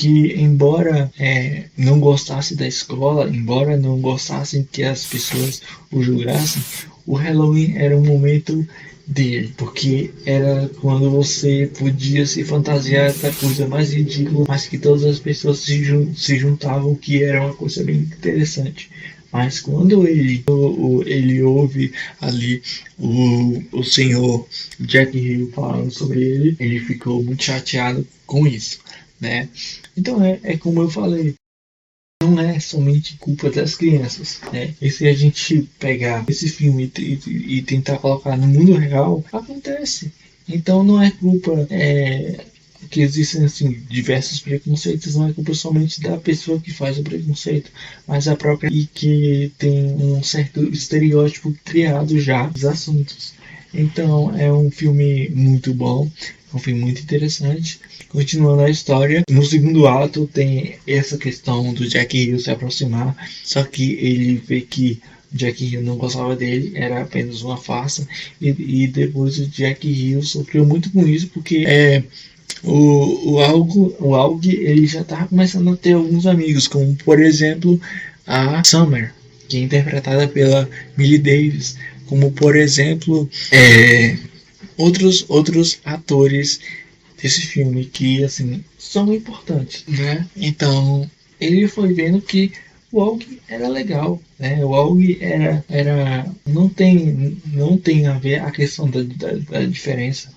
que 0.00 0.32
embora 0.40 1.12
é, 1.18 1.64
não 1.76 2.00
gostasse 2.00 2.56
da 2.56 2.66
escola, 2.66 3.28
embora 3.28 3.76
não 3.76 4.00
gostassem 4.00 4.66
que 4.72 4.82
as 4.82 5.04
pessoas 5.04 5.60
o 5.92 6.02
julgassem, 6.02 6.62
o 7.06 7.14
Halloween 7.16 7.76
era 7.76 7.94
um 7.94 8.02
momento 8.02 8.66
dele, 9.06 9.52
porque 9.58 10.10
era 10.24 10.70
quando 10.80 11.10
você 11.10 11.70
podia 11.78 12.24
se 12.24 12.42
fantasiar 12.44 13.12
da 13.12 13.30
coisa 13.30 13.68
mais 13.68 13.92
ridícula, 13.92 14.46
mas 14.48 14.66
que 14.66 14.78
todas 14.78 15.04
as 15.04 15.18
pessoas 15.18 15.58
se, 15.58 15.84
jun 15.84 16.14
se 16.14 16.38
juntavam, 16.38 16.94
que 16.94 17.22
era 17.22 17.42
uma 17.42 17.52
coisa 17.52 17.84
bem 17.84 17.96
interessante. 17.96 18.90
Mas 19.30 19.60
quando 19.60 20.08
ele, 20.08 20.42
o, 20.48 21.02
ele 21.04 21.42
ouve 21.42 21.92
ali 22.22 22.62
o, 22.98 23.62
o 23.70 23.84
senhor 23.84 24.48
Jack 24.80 25.16
Hill 25.16 25.52
falando 25.54 25.90
sobre 25.90 26.22
ele, 26.22 26.56
ele 26.58 26.80
ficou 26.80 27.22
muito 27.22 27.44
chateado 27.44 28.06
com 28.26 28.46
isso 28.46 28.78
né? 29.20 29.48
Então 29.96 30.24
é, 30.24 30.40
é 30.42 30.56
como 30.56 30.80
eu 30.82 30.90
falei, 30.90 31.34
não 32.22 32.38
é 32.38 32.60
somente 32.60 33.16
culpa 33.16 33.50
das 33.50 33.74
crianças, 33.74 34.40
né? 34.52 34.74
E 34.80 34.90
se 34.90 35.06
a 35.06 35.12
gente 35.14 35.62
pegar 35.78 36.24
esse 36.28 36.48
filme 36.48 36.90
e, 36.98 37.18
e, 37.26 37.58
e 37.58 37.62
tentar 37.62 37.98
colocar 37.98 38.36
no 38.36 38.46
mundo 38.46 38.74
real, 38.74 39.24
acontece. 39.32 40.12
Então 40.48 40.82
não 40.82 41.02
é 41.02 41.10
culpa 41.10 41.66
é, 41.70 42.44
que 42.90 43.00
existem 43.00 43.44
assim 43.44 43.70
diversos 43.88 44.40
preconceitos, 44.40 45.16
não 45.16 45.28
é 45.28 45.32
culpa 45.32 45.54
somente 45.54 46.00
da 46.00 46.16
pessoa 46.16 46.60
que 46.60 46.72
faz 46.72 46.98
o 46.98 47.02
preconceito, 47.02 47.70
mas 48.06 48.26
a 48.28 48.36
própria 48.36 48.68
e 48.68 48.86
que 48.86 49.52
tem 49.58 49.94
um 49.94 50.22
certo 50.22 50.62
estereótipo 50.72 51.54
criado 51.64 52.18
já 52.18 52.46
dos 52.46 52.64
assuntos. 52.64 53.34
Então 53.72 54.36
é 54.36 54.52
um 54.52 54.70
filme 54.70 55.28
muito 55.30 55.72
bom, 55.72 56.10
um 56.52 56.58
filme 56.58 56.80
muito 56.80 57.02
interessante. 57.02 57.80
Continuando 58.08 58.62
a 58.62 58.70
história, 58.70 59.22
no 59.30 59.44
segundo 59.44 59.86
ato 59.86 60.26
tem 60.26 60.76
essa 60.86 61.16
questão 61.16 61.72
do 61.72 61.88
Jack 61.88 62.16
Hill 62.16 62.38
se 62.38 62.50
aproximar, 62.50 63.16
só 63.44 63.62
que 63.62 63.92
ele 63.94 64.42
vê 64.46 64.60
que 64.60 65.00
Jack 65.32 65.64
Hill 65.64 65.82
não 65.82 65.96
gostava 65.96 66.34
dele, 66.34 66.72
era 66.74 67.02
apenas 67.02 67.42
uma 67.42 67.56
farsa, 67.56 68.06
e, 68.40 68.48
e 68.48 68.86
depois 68.88 69.38
o 69.38 69.46
Jack 69.46 69.86
Hill 69.86 70.22
sofreu 70.22 70.66
muito 70.66 70.90
com 70.90 71.06
isso, 71.06 71.28
porque 71.28 71.64
é, 71.66 72.02
o, 72.62 73.32
o, 73.32 73.40
Algo, 73.40 73.94
o 74.00 74.14
Alg 74.14 74.48
ele 74.48 74.86
já 74.86 75.02
estava 75.02 75.28
começando 75.28 75.72
a 75.72 75.76
ter 75.76 75.92
alguns 75.92 76.26
amigos, 76.26 76.66
como 76.66 76.94
por 76.96 77.20
exemplo 77.20 77.80
a 78.26 78.62
Summer, 78.64 79.12
que 79.48 79.56
é 79.56 79.60
interpretada 79.60 80.28
pela 80.28 80.68
Millie 80.96 81.18
Davis, 81.18 81.76
como 82.06 82.32
por 82.32 82.56
exemplo 82.56 83.28
é, 83.52 84.16
outros, 84.80 85.24
outros 85.28 85.78
atores 85.84 86.60
desse 87.20 87.42
filme 87.42 87.84
que 87.84 88.24
assim 88.24 88.64
são 88.78 89.12
importantes, 89.14 89.84
né? 89.86 90.26
Então 90.36 91.08
ele 91.40 91.68
foi 91.68 91.92
vendo 91.92 92.20
que 92.20 92.52
o 92.92 93.00
AUG 93.00 93.40
era 93.48 93.68
legal, 93.68 94.20
né? 94.38 94.64
O 94.64 94.74
AUG 94.74 95.18
era, 95.20 95.64
era 95.68 96.26
não 96.46 96.68
tem 96.68 97.38
não 97.46 97.78
tem 97.78 98.06
a 98.06 98.18
ver 98.18 98.40
a 98.40 98.50
questão 98.50 98.88
da, 98.90 99.02
da, 99.02 99.32
da 99.32 99.66
diferença. 99.66 100.32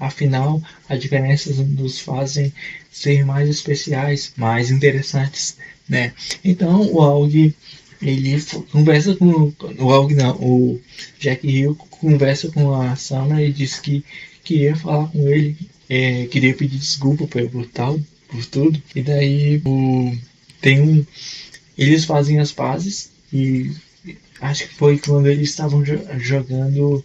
Afinal, 0.00 0.60
as 0.88 1.00
diferenças 1.00 1.58
nos 1.58 2.00
fazem 2.00 2.52
ser 2.90 3.24
mais 3.24 3.48
especiais, 3.48 4.32
mais 4.36 4.72
interessantes, 4.72 5.56
né? 5.88 6.12
Então 6.44 6.90
o 6.92 7.00
AUG 7.00 7.54
ele 8.02 8.42
conversa 8.70 9.14
com 9.16 9.52
o 9.78 9.92
AUG 9.92 10.14
não, 10.14 10.36
o 10.36 10.80
Jack 11.18 11.46
Hill 11.46 11.74
conversa 11.90 12.50
com 12.50 12.74
a 12.74 12.96
Summer 12.96 13.38
e 13.38 13.52
diz 13.52 13.78
que 13.78 14.04
queria 14.44 14.74
falar 14.74 15.08
com 15.08 15.28
ele 15.28 15.56
é, 15.94 16.26
queria 16.26 16.54
pedir 16.54 16.78
desculpa 16.78 17.26
por, 17.26 17.66
tal, 17.66 18.00
por 18.28 18.44
tudo. 18.46 18.82
E 18.94 19.02
daí 19.02 19.60
o, 19.62 20.16
tem 20.58 20.80
um. 20.80 21.06
Eles 21.76 22.06
fazem 22.06 22.38
as 22.38 22.50
pazes 22.50 23.12
e 23.30 23.70
acho 24.40 24.68
que 24.68 24.74
foi 24.74 24.98
quando 24.98 25.26
eles 25.26 25.50
estavam 25.50 25.84
jogando 25.84 27.04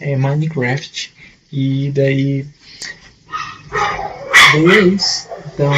é, 0.00 0.16
Minecraft. 0.16 1.14
E 1.52 1.92
daí. 1.92 2.44
Daí 4.52 4.88
é. 4.88 4.96
Então, 5.54 5.72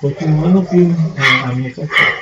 continuando 0.00 0.60
o 0.60 0.64
filme. 0.64 0.96
É, 1.18 1.48
a 1.48 1.52
minha 1.54 1.70
café. 1.70 2.21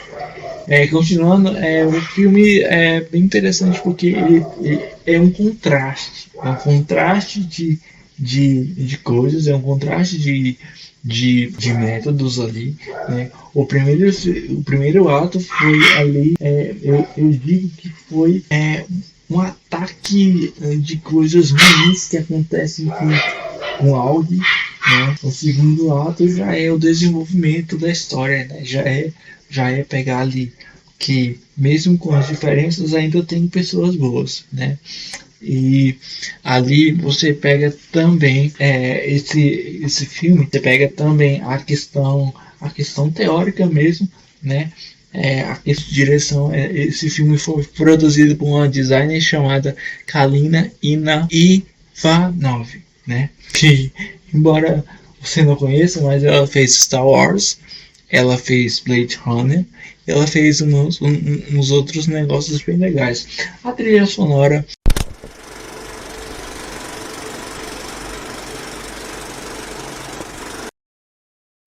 É, 0.69 0.87
continuando, 0.87 1.57
é, 1.57 1.85
o 1.87 2.01
filme 2.01 2.61
é 2.61 3.01
bem 3.01 3.23
interessante 3.23 3.81
porque 3.83 4.09
ele, 4.09 4.45
ele 4.61 4.89
é 5.07 5.21
um 5.21 5.31
contraste. 5.31 6.31
É 6.43 6.49
um 6.49 6.57
contraste 6.57 7.41
de 7.41 7.79
de, 8.21 8.65
de 8.65 8.99
coisas, 8.99 9.47
é 9.47 9.57
um 9.57 9.63
contraste 9.63 10.19
de, 10.19 10.59
de, 11.03 11.51
de 11.53 11.73
métodos 11.73 12.39
ali. 12.39 12.77
Né? 13.09 13.31
O, 13.55 13.65
primeiro, 13.65 14.11
o 14.51 14.63
primeiro 14.63 15.09
ato 15.09 15.41
foi 15.41 15.97
ali, 15.97 16.35
é, 16.39 16.75
eu, 16.83 17.09
eu 17.17 17.31
digo 17.31 17.71
que 17.71 17.89
foi 17.89 18.45
é, 18.51 18.85
um 19.31 19.41
ataque 19.41 20.53
é, 20.61 20.75
de 20.77 20.99
coisas 20.99 21.51
ruins 21.51 22.09
que 22.09 22.19
acontecem 22.19 22.87
com, 22.87 23.09
com 23.79 23.97
algo. 23.97 24.35
O 25.23 25.31
segundo 25.31 25.97
ato 25.97 26.29
já 26.29 26.57
é 26.57 26.71
o 26.71 26.79
desenvolvimento 26.79 27.77
da 27.79 27.91
história, 27.91 28.47
né? 28.47 28.65
já, 28.65 28.81
é, 28.83 29.13
já 29.49 29.71
é 29.71 29.85
pegar 29.85 30.21
ali 30.21 30.53
que 31.01 31.41
mesmo 31.57 31.97
com 31.97 32.15
as 32.15 32.29
diferenças 32.29 32.95
ainda 32.95 33.23
tem 33.25 33.49
pessoas 33.49 33.97
boas, 33.97 34.45
né? 34.53 34.79
E 35.43 35.97
ali 36.45 36.93
você 36.93 37.33
pega 37.33 37.75
também 37.91 38.53
é, 38.59 39.11
esse, 39.11 39.81
esse 39.83 40.05
filme, 40.05 40.47
você 40.51 40.61
pega 40.61 40.89
também 40.89 41.41
a 41.41 41.57
questão, 41.57 42.33
a 42.61 42.69
questão 42.69 43.11
teórica 43.11 43.67
mesmo, 43.67 44.07
né? 44.43 44.71
É, 45.13 45.41
a 45.41 45.59
direção, 45.65 46.53
é, 46.53 46.71
esse 46.71 47.09
filme 47.09 47.39
foi 47.39 47.65
produzido 47.65 48.37
por 48.37 48.47
uma 48.47 48.69
designer 48.69 49.21
chamada 49.21 49.75
Kalina 50.07 50.71
Ina 50.83 51.27
Ivanov, 51.33 52.69
né? 53.07 53.31
Que, 53.55 53.91
embora 54.33 54.85
você 55.21 55.43
não 55.43 55.57
conheça, 55.57 56.01
mas 56.01 56.25
ela 56.25 56.47
fez 56.47 56.75
Star 56.75 57.07
Wars, 57.07 57.59
ela 58.11 58.37
fez 58.37 58.81
Blade 58.81 59.17
Runner, 59.25 59.65
ela 60.07 60.27
fez 60.27 60.61
uns, 60.61 61.01
uns 61.01 61.71
outros 61.71 62.07
negócios 62.07 62.63
bem 62.63 62.77
legais. 62.77 63.27
A 63.63 63.73
trilha 63.73 64.07
sonora 64.07 64.65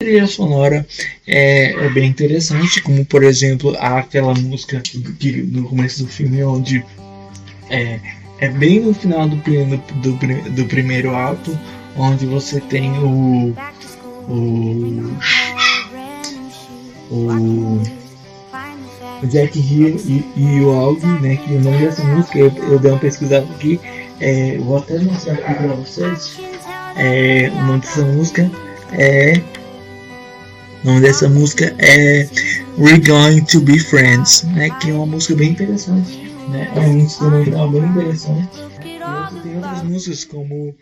trilha 0.04 0.26
sonora 0.26 0.86
é, 1.26 1.72
é, 1.72 1.88
bem 1.88 2.10
interessante, 2.10 2.82
como 2.82 3.04
por 3.06 3.24
exemplo 3.24 3.74
aquela 3.78 4.34
música 4.34 4.80
que, 4.80 5.32
no 5.32 5.66
começo 5.66 6.04
do 6.04 6.08
filme 6.08 6.44
onde 6.44 6.84
é, 7.70 7.98
é 8.38 8.48
bem 8.48 8.80
no 8.80 8.92
final 8.92 9.26
do, 9.26 9.36
do, 9.36 10.16
do, 10.16 10.50
do 10.50 10.64
primeiro 10.66 11.16
ato, 11.16 11.58
onde 11.96 12.26
você 12.26 12.60
tem 12.60 12.98
o 12.98 13.54
o, 14.28 15.16
o, 17.10 17.82
Jack 19.26 19.58
Hill 19.58 19.96
e, 20.04 20.24
e, 20.36 20.60
o 20.60 20.70
Alvin, 20.70 21.18
né? 21.20 21.36
Que 21.36 21.54
o 21.54 21.60
nome 21.60 21.78
dessa 21.78 22.04
música 22.04 22.38
eu, 22.38 22.52
eu 22.70 22.78
dei 22.78 22.90
uma 22.90 23.00
pesquisada 23.00 23.46
aqui, 23.54 23.80
é, 24.20 24.58
vou 24.58 24.78
até 24.78 24.98
mostrar 24.98 25.34
aqui 25.34 25.54
para 25.54 25.74
vocês. 25.74 26.38
É, 26.96 27.50
o 27.52 27.66
nome 27.66 27.80
dessa 27.80 28.02
música 28.02 28.50
é 28.92 29.40
o 30.84 30.86
nome 30.88 31.00
dessa 31.00 31.28
música 31.30 31.74
é 31.78 32.28
We're 32.78 33.00
Going 33.00 33.44
to 33.46 33.60
Be 33.60 33.78
Friends, 33.78 34.42
né? 34.54 34.68
Que 34.80 34.90
é 34.90 34.94
uma 34.94 35.06
música 35.06 35.34
bem 35.34 35.52
interessante, 35.52 36.30
né? 36.50 36.70
É 36.76 36.80
um 36.80 36.98
instrumental 36.98 37.70
bem 37.70 37.84
interessante. 37.84 38.58
E 38.84 39.02
outro, 39.02 39.40
tem 39.40 39.56
outras 39.56 39.82
músicas 39.82 40.24
como 40.24 40.74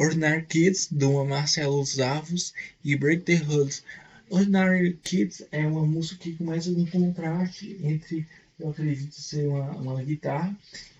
Ordinary 0.00 0.46
Kids, 0.46 0.88
do 0.90 1.22
Marcelo 1.26 1.84
Zavos 1.84 2.54
e 2.82 2.96
Break 2.96 3.24
the 3.24 3.34
Hood. 3.34 3.82
Ordinary 4.30 4.98
Kids 5.04 5.42
é 5.52 5.66
uma 5.66 5.84
música 5.84 6.22
que 6.22 6.36
começa 6.36 6.72
com 6.72 6.80
um 6.80 6.86
contraste 6.86 7.78
entre, 7.84 8.26
eu 8.58 8.70
acredito 8.70 9.14
ser 9.14 9.46
uma, 9.46 9.70
uma 9.72 10.02
guitarra, 10.02 10.56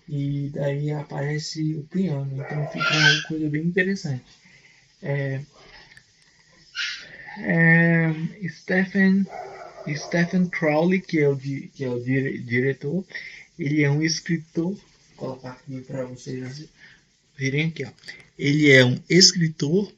e 0.07 0.51
daí 0.53 0.91
aparece 0.91 1.73
o 1.73 1.83
piano. 1.85 2.29
Então 2.31 2.67
fica 2.67 2.95
uma 2.95 3.23
coisa 3.23 3.49
bem 3.49 3.63
interessante. 3.63 4.23
É, 5.01 5.41
é, 7.39 8.13
Stephen, 8.49 9.25
Stephen 9.95 10.45
Crowley, 10.45 11.01
que 11.01 11.21
é 11.21 11.27
o, 11.27 11.35
que 11.35 11.83
é 11.83 11.89
o 11.89 11.99
dire, 11.99 12.37
diretor, 12.37 13.03
ele 13.57 13.81
é 13.81 13.89
um 13.89 14.03
escritor. 14.03 14.73
Vou 14.73 14.79
colocar 15.15 15.53
aqui 15.53 15.81
para 15.81 16.05
vocês 16.05 16.69
verem 17.41 17.67
aqui. 17.67 17.83
Ó. 17.83 17.89
Ele 18.37 18.69
é 18.69 18.85
um 18.85 18.99
escritor, 19.09 19.91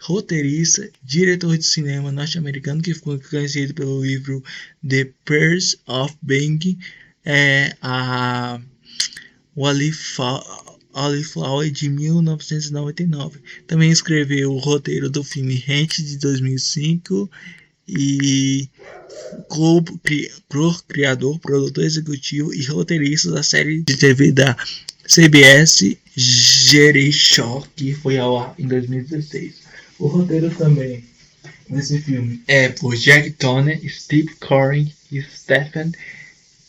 roteirista, 0.00 0.90
diretor 1.02 1.56
de 1.56 1.64
cinema 1.64 2.10
norte-americano 2.10 2.82
que 2.82 2.94
ficou 2.94 3.18
conhecido 3.20 3.72
pelo 3.74 4.04
livro 4.04 4.42
The 4.86 5.10
Purse 5.24 5.78
of 5.86 6.16
Bang, 6.20 6.76
é, 7.24 7.76
a 7.80 8.60
Flower 11.24 11.70
de 11.70 11.88
1999. 11.88 13.40
Também 13.66 13.90
escreveu 13.90 14.52
o 14.52 14.58
roteiro 14.58 15.08
do 15.08 15.22
filme 15.22 15.54
Rent 15.54 15.98
de 15.98 16.18
2005 16.18 17.30
e 17.88 18.68
co-criador, 19.48 21.38
produtor 21.38 21.84
executivo 21.84 22.52
e 22.52 22.64
roteirista 22.64 23.30
da 23.30 23.42
série 23.42 23.82
de 23.82 23.96
TV 23.96 24.30
da 24.30 24.56
CBS 25.08 25.96
Jericho, 26.18 27.64
que 27.76 27.94
foi 27.94 28.18
ao 28.18 28.38
ar 28.38 28.54
em 28.58 28.66
2016. 28.66 29.54
O 30.00 30.08
roteiro 30.08 30.50
também 30.50 31.04
desse 31.68 32.00
filme 32.00 32.42
é 32.48 32.68
por 32.70 32.96
Jack 32.96 33.30
Toner, 33.32 33.80
Steve 33.88 34.34
Corrin 34.36 34.92
e 35.12 35.22
Stephen 35.22 35.92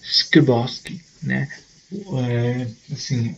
Skibowski, 0.03 1.01
né? 1.23 1.49
É, 1.91 2.67
assim, 2.93 3.35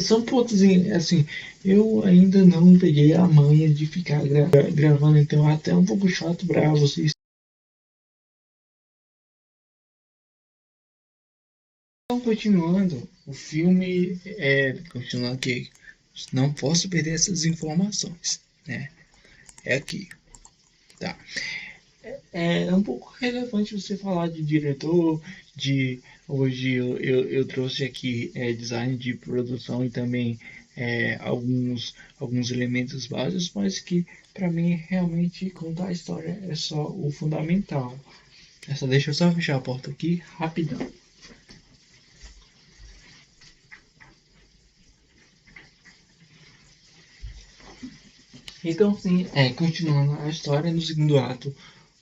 são 0.00 0.22
pontos 0.22 0.62
assim, 0.96 1.26
eu 1.62 2.02
ainda 2.02 2.42
não 2.46 2.78
peguei 2.78 3.12
a 3.12 3.26
manha 3.28 3.68
de 3.68 3.84
ficar 3.84 4.22
gra 4.26 4.48
gravando, 4.70 5.18
então 5.18 5.50
é 5.50 5.52
até 5.52 5.74
um 5.74 5.84
pouco 5.84 6.08
chato 6.08 6.46
para 6.46 6.70
vocês 6.70 7.12
Então, 12.12 12.20
continuando, 12.20 13.08
o 13.26 13.32
filme 13.32 14.20
é. 14.26 14.74
Continuando 14.90 15.32
aqui. 15.32 15.70
Não 16.30 16.52
posso 16.52 16.86
perder 16.90 17.14
essas 17.14 17.46
informações, 17.46 18.38
né? 18.66 18.90
É 19.64 19.76
aqui. 19.76 20.10
Tá. 21.00 21.18
É, 22.34 22.64
é 22.64 22.74
um 22.74 22.82
pouco 22.82 23.14
relevante 23.18 23.80
você 23.80 23.96
falar 23.96 24.28
de 24.28 24.42
diretor, 24.42 25.22
de. 25.56 26.00
Hoje 26.28 26.72
eu, 26.72 26.98
eu, 26.98 27.30
eu 27.30 27.46
trouxe 27.46 27.82
aqui 27.82 28.30
é, 28.34 28.52
design 28.52 28.94
de 28.98 29.14
produção 29.14 29.82
e 29.82 29.88
também 29.88 30.38
é, 30.76 31.16
alguns, 31.18 31.94
alguns 32.20 32.50
elementos 32.50 33.06
básicos, 33.06 33.52
mas 33.54 33.78
que 33.78 34.06
para 34.34 34.50
mim 34.50 34.74
realmente 34.86 35.48
contar 35.48 35.86
a 35.86 35.92
história 35.92 36.38
é 36.46 36.54
só 36.54 36.90
o 36.90 37.10
fundamental. 37.10 37.98
Essa, 38.68 38.86
deixa 38.86 39.08
eu 39.10 39.14
só 39.14 39.32
fechar 39.32 39.56
a 39.56 39.60
porta 39.60 39.90
aqui 39.90 40.22
rapidão. 40.36 41.01
Então, 48.64 48.96
sim, 48.96 49.26
é, 49.34 49.50
continuando 49.50 50.12
a 50.20 50.28
história, 50.28 50.72
no 50.72 50.80
segundo 50.80 51.18
ato, 51.18 51.54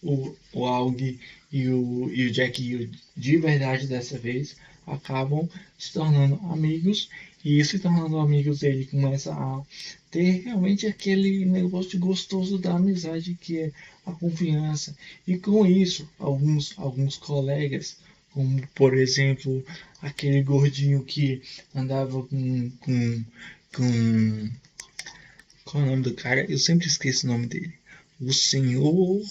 o, 0.02 0.34
o 0.52 0.66
Aug 0.66 1.18
e 1.52 1.68
o, 1.68 2.10
e 2.12 2.26
o 2.26 2.30
Jack 2.30 2.62
Hill, 2.62 2.90
de 3.16 3.36
verdade 3.38 3.86
dessa 3.86 4.18
vez, 4.18 4.56
acabam 4.86 5.48
se 5.78 5.92
tornando 5.92 6.34
amigos. 6.50 7.08
E 7.42 7.64
se 7.64 7.78
tornando 7.78 8.18
amigos, 8.18 8.62
ele 8.62 8.84
começa 8.84 9.32
a 9.32 9.62
ter 10.10 10.42
realmente 10.42 10.86
aquele 10.86 11.46
negócio 11.46 11.98
gostoso 11.98 12.58
da 12.58 12.74
amizade 12.74 13.38
que 13.40 13.58
é 13.58 13.72
a 14.04 14.12
confiança. 14.12 14.94
E 15.26 15.38
com 15.38 15.64
isso, 15.64 16.06
alguns, 16.18 16.78
alguns 16.78 17.16
colegas, 17.16 17.96
como 18.32 18.60
por 18.74 18.94
exemplo 18.94 19.64
aquele 20.02 20.42
gordinho 20.42 21.02
que 21.02 21.40
andava 21.74 22.22
com, 22.24 22.70
com, 22.80 23.24
com 23.74 24.50
qual 25.70 25.84
é 25.84 25.86
o 25.86 25.90
nome 25.90 26.02
do 26.02 26.14
cara? 26.14 26.44
Eu 26.50 26.58
sempre 26.58 26.88
esqueço 26.88 27.26
o 27.26 27.30
nome 27.30 27.46
dele. 27.46 27.72
O 28.20 28.32
senhor. 28.32 29.22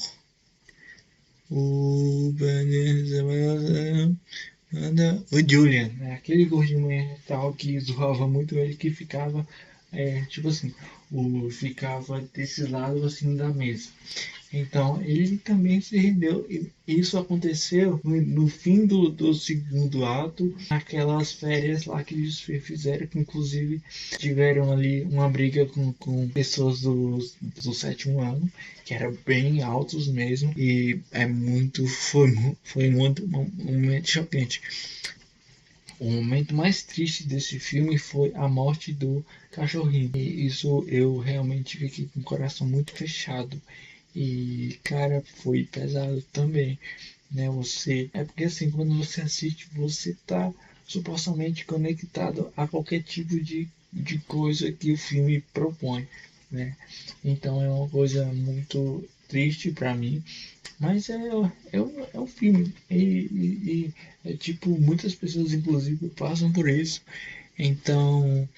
O. 1.51 2.33
O 5.31 5.49
Julian, 5.49 5.89
né? 5.97 6.13
aquele 6.13 6.45
gordinho 6.45 6.87
mental 6.87 7.53
que 7.53 7.79
zoava 7.79 8.27
muito 8.27 8.55
ele, 8.55 8.75
que 8.75 8.91
ficava, 8.91 9.45
é, 9.91 10.21
tipo 10.25 10.47
assim, 10.47 10.73
o, 11.11 11.49
ficava 11.49 12.21
desse 12.33 12.67
lado 12.67 13.03
assim 13.03 13.35
da 13.35 13.49
mesa. 13.49 13.89
Então 14.51 14.99
ele 15.03 15.37
também 15.37 15.79
se 15.79 15.97
rendeu. 15.97 16.45
E 16.49 16.71
isso 16.87 17.17
aconteceu 17.19 17.99
no, 18.03 18.47
fim 18.47 18.85
do, 18.85 19.09
do, 19.09 19.31
segundo 19.33 20.03
ato, 20.03 20.55
aquelas 20.69 21.31
férias 21.31 21.85
lá 21.85 22.03
que 22.03 22.15
eles 22.15 22.39
fizeram, 22.39 23.05
que 23.05 23.19
inclusive 23.19 23.81
tiveram 24.17 24.71
ali 24.71 25.03
uma 25.03 25.29
briga 25.29 25.67
com, 25.67 25.93
com 25.93 26.27
pessoas 26.29 26.81
do, 26.81 27.19
do 27.63 27.73
sétimo 27.73 28.21
ano, 28.21 28.51
que 28.83 28.93
eram 28.95 29.15
bem 29.23 29.61
altos 29.61 30.07
mesmo. 30.07 30.51
E 30.57 30.99
é 31.11 31.27
muito. 31.27 31.85
Foi, 31.85 32.33
foi 32.63 32.89
muito, 32.89 33.23
um 33.25 33.51
momento 33.63 34.09
chocante. 34.09 34.61
O 35.99 36.09
momento 36.09 36.55
mais 36.55 36.81
triste 36.81 37.27
desse 37.27 37.59
filme 37.59 37.97
foi 37.97 38.31
a 38.33 38.47
morte 38.47 38.93
do 38.93 39.23
cachorrinho. 39.51 40.11
E 40.15 40.47
isso 40.47 40.83
eu 40.87 41.17
realmente 41.17 41.77
fiquei 41.77 42.09
com 42.11 42.21
o 42.21 42.23
coração 42.23 42.65
muito 42.65 42.93
fechado. 42.93 43.61
E, 44.15 44.79
cara, 44.83 45.21
foi 45.41 45.63
pesado 45.63 46.21
também, 46.33 46.79
né? 47.31 47.49
Você. 47.49 48.09
É 48.13 48.23
porque 48.23 48.45
assim, 48.45 48.71
quando 48.71 48.97
você 48.97 49.21
assiste, 49.21 49.67
você 49.73 50.15
tá 50.25 50.51
supostamente 50.85 51.65
conectado 51.65 52.51
a 52.57 52.67
qualquer 52.67 53.03
tipo 53.03 53.39
de, 53.39 53.67
de 53.93 54.17
coisa 54.19 54.71
que 54.71 54.91
o 54.91 54.97
filme 54.97 55.41
propõe, 55.53 56.07
né? 56.51 56.75
Então 57.23 57.61
é 57.63 57.69
uma 57.69 57.87
coisa 57.87 58.25
muito 58.25 59.07
triste 59.27 59.71
para 59.71 59.93
mim, 59.93 60.23
mas 60.79 61.07
é, 61.09 61.13
é, 61.71 61.79
um, 61.79 62.05
é 62.11 62.19
um 62.19 62.25
filme 62.25 62.73
e, 62.89 62.95
e, 62.95 63.93
e, 64.25 64.29
é 64.31 64.33
tipo 64.33 64.69
muitas 64.79 65.13
pessoas 65.13 65.53
inclusive 65.53 66.09
passam 66.09 66.51
por 66.51 66.67
isso, 66.67 67.03
então 67.57 68.49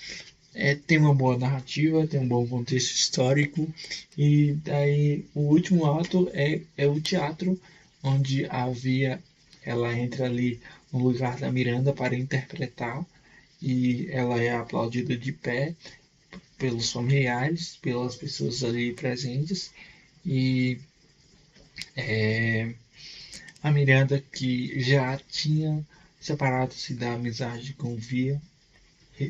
é, 0.53 0.75
tem 0.75 0.97
uma 0.97 1.13
boa 1.13 1.37
narrativa, 1.37 2.05
tem 2.07 2.19
um 2.19 2.27
bom 2.27 2.45
contexto 2.47 2.93
histórico. 2.95 3.71
E 4.17 4.53
daí 4.63 5.25
o 5.33 5.41
último 5.41 5.85
ato 5.85 6.29
é, 6.33 6.61
é 6.77 6.87
o 6.87 6.99
teatro 6.99 7.59
onde 8.03 8.45
havia 8.49 9.21
ela 9.63 9.95
entra 9.97 10.25
ali 10.25 10.59
no 10.91 10.99
lugar 10.99 11.37
da 11.37 11.51
Miranda 11.51 11.93
para 11.93 12.15
interpretar. 12.15 13.05
E 13.61 14.07
ela 14.09 14.41
é 14.41 14.51
aplaudida 14.51 15.15
de 15.15 15.31
pé 15.31 15.75
pelos 16.57 16.91
familiares, 16.91 17.77
pelas 17.77 18.15
pessoas 18.15 18.63
ali 18.63 18.93
presentes. 18.93 19.71
E 20.25 20.79
é, 21.95 22.73
a 23.63 23.71
Miranda 23.71 24.23
que 24.31 24.79
já 24.81 25.17
tinha 25.29 25.85
separado-se 26.19 26.93
da 26.95 27.13
amizade 27.13 27.73
com 27.73 27.93
o 27.93 27.97
Via 27.97 28.41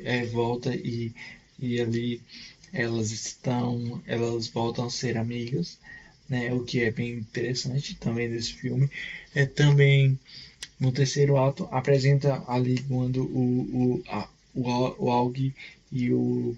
é, 0.05 0.25
volta 0.25 0.73
e, 0.75 1.11
e 1.59 1.81
ali 1.81 2.21
elas 2.73 3.11
estão, 3.11 4.01
elas 4.07 4.47
voltam 4.47 4.85
a 4.85 4.89
ser 4.89 5.17
amigas, 5.17 5.77
né? 6.29 6.53
O 6.53 6.63
que 6.63 6.81
é 6.81 6.91
bem 6.91 7.13
interessante 7.13 7.95
também 7.95 8.29
desse 8.29 8.53
filme. 8.53 8.89
É 9.35 9.45
também 9.45 10.17
no 10.79 10.91
terceiro 10.91 11.37
ato 11.37 11.67
apresenta 11.71 12.43
ali 12.47 12.81
quando 12.83 13.23
o, 13.23 13.61
o, 13.73 14.03
a, 14.07 14.27
o, 14.55 15.05
o 15.05 15.11
Aug 15.11 15.53
e 15.91 16.11
o, 16.11 16.55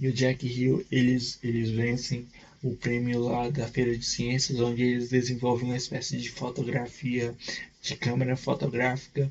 e 0.00 0.08
o 0.08 0.12
Jack 0.12 0.46
Hill 0.46 0.84
eles, 0.90 1.38
eles 1.42 1.70
vencem 1.70 2.26
o 2.62 2.74
prêmio 2.74 3.20
lá 3.20 3.48
da 3.48 3.66
Feira 3.66 3.96
de 3.96 4.04
Ciências, 4.04 4.60
onde 4.60 4.82
eles 4.82 5.08
desenvolvem 5.08 5.66
uma 5.66 5.76
espécie 5.76 6.18
de 6.18 6.30
fotografia, 6.30 7.34
de 7.82 7.96
câmera 7.96 8.36
fotográfica 8.36 9.30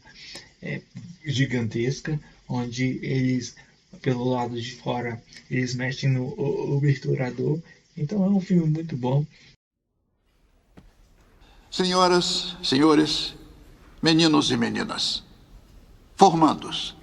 é, 0.62 0.82
gigantesca, 1.26 2.20
onde 2.48 3.00
eles, 3.04 3.56
pelo 4.02 4.30
lado 4.30 4.60
de 4.60 4.76
fora, 4.76 5.22
eles 5.50 5.76
mexem 5.76 6.10
no 6.10 6.28
obturador. 6.76 7.60
Então 7.96 8.24
é 8.24 8.30
um 8.30 8.42
filme 8.42 8.70
muito 8.70 8.96
bom. 8.96 9.26
Senhoras, 11.72 12.56
senhores, 12.64 13.36
meninos 14.02 14.50
e 14.50 14.58
meninas, 14.58 15.24
formandos. 16.16 16.96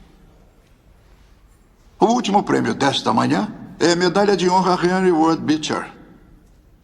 O 1.99 2.07
último 2.07 2.43
prêmio 2.43 2.75
desta 2.75 3.13
manhã 3.13 3.55
é 3.79 3.93
a 3.93 3.97
medalha 3.97 4.37
de 4.37 4.49
honra 4.51 4.75
Henry 4.75 5.13
Ward 5.13 5.43
Beecher, 5.43 5.91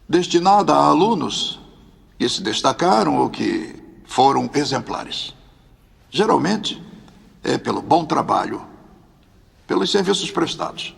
destinada 0.07 0.73
a 0.73 0.85
alunos 0.85 1.59
que 2.17 2.27
se 2.29 2.41
destacaram 2.41 3.17
ou 3.17 3.29
que 3.29 3.75
foram 4.05 4.49
exemplares. 4.53 5.33
Geralmente 6.15 6.79
é 7.43 7.57
pelo 7.57 7.81
bom 7.81 8.05
trabalho, 8.05 8.63
pelos 9.65 9.89
serviços 9.89 10.29
prestados. 10.29 10.95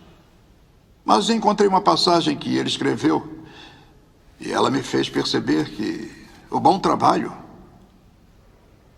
Mas 1.05 1.29
encontrei 1.29 1.69
uma 1.69 1.79
passagem 1.79 2.37
que 2.37 2.57
ele 2.57 2.67
escreveu 2.67 3.45
e 4.41 4.51
ela 4.51 4.69
me 4.69 4.83
fez 4.83 5.09
perceber 5.09 5.69
que 5.69 6.27
o 6.51 6.59
bom 6.59 6.77
trabalho 6.77 7.33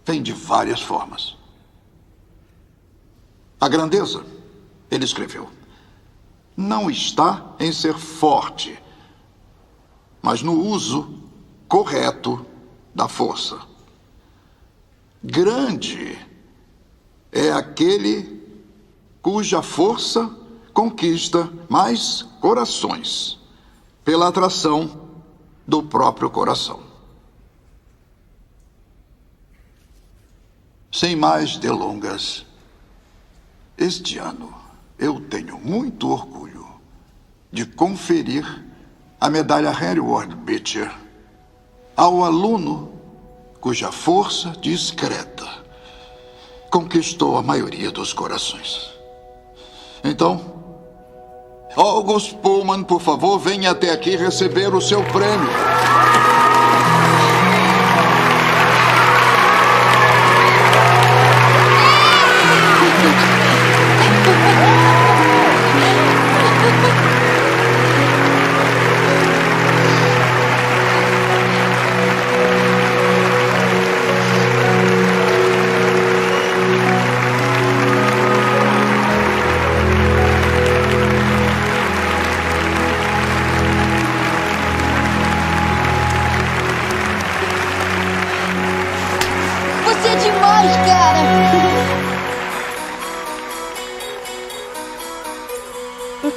vem 0.03 0.23
de 0.23 0.33
várias 0.33 0.81
formas. 0.81 1.37
A 3.61 3.69
grandeza, 3.69 4.25
ele 4.89 5.05
escreveu, 5.05 5.47
não 6.55 6.89
está 6.89 7.45
em 7.59 7.71
ser 7.71 7.93
forte, 7.93 8.81
mas 10.19 10.41
no 10.41 10.59
uso 10.59 11.21
correto 11.67 12.43
da 12.95 13.07
força. 13.07 13.76
Grande 15.23 16.17
é 17.31 17.51
aquele 17.51 18.37
cuja 19.21 19.61
força 19.61 20.29
conquista 20.73 21.51
mais 21.67 22.21
corações 22.39 23.39
pela 24.05 24.27
atração 24.27 25.09
do 25.67 25.83
próprio 25.83 26.29
coração. 26.29 26.81
Sem 30.91 31.15
mais 31.15 31.57
delongas, 31.57 32.45
este 33.77 34.17
ano 34.17 34.53
eu 34.97 35.19
tenho 35.19 35.59
muito 35.59 36.09
orgulho 36.09 36.65
de 37.51 37.65
conferir 37.65 38.65
a 39.19 39.29
medalha 39.29 39.69
Henry 39.69 39.99
Ward 39.99 40.35
Beecher 40.35 40.95
ao 41.95 42.23
aluno 42.23 42.96
cuja 43.67 43.91
força 43.91 44.53
discreta 44.61 45.45
conquistou 46.71 47.35
a 47.37 47.43
maioria 47.43 47.91
dos 47.91 48.13
corações. 48.13 48.93
Então, 50.01 50.39
August 51.75 52.35
Pullman, 52.35 52.83
por 52.85 53.01
favor, 53.01 53.37
venha 53.37 53.71
até 53.71 53.91
aqui 53.91 54.15
receber 54.15 54.73
o 54.73 54.79
seu 54.79 55.03
prêmio. 55.11 55.76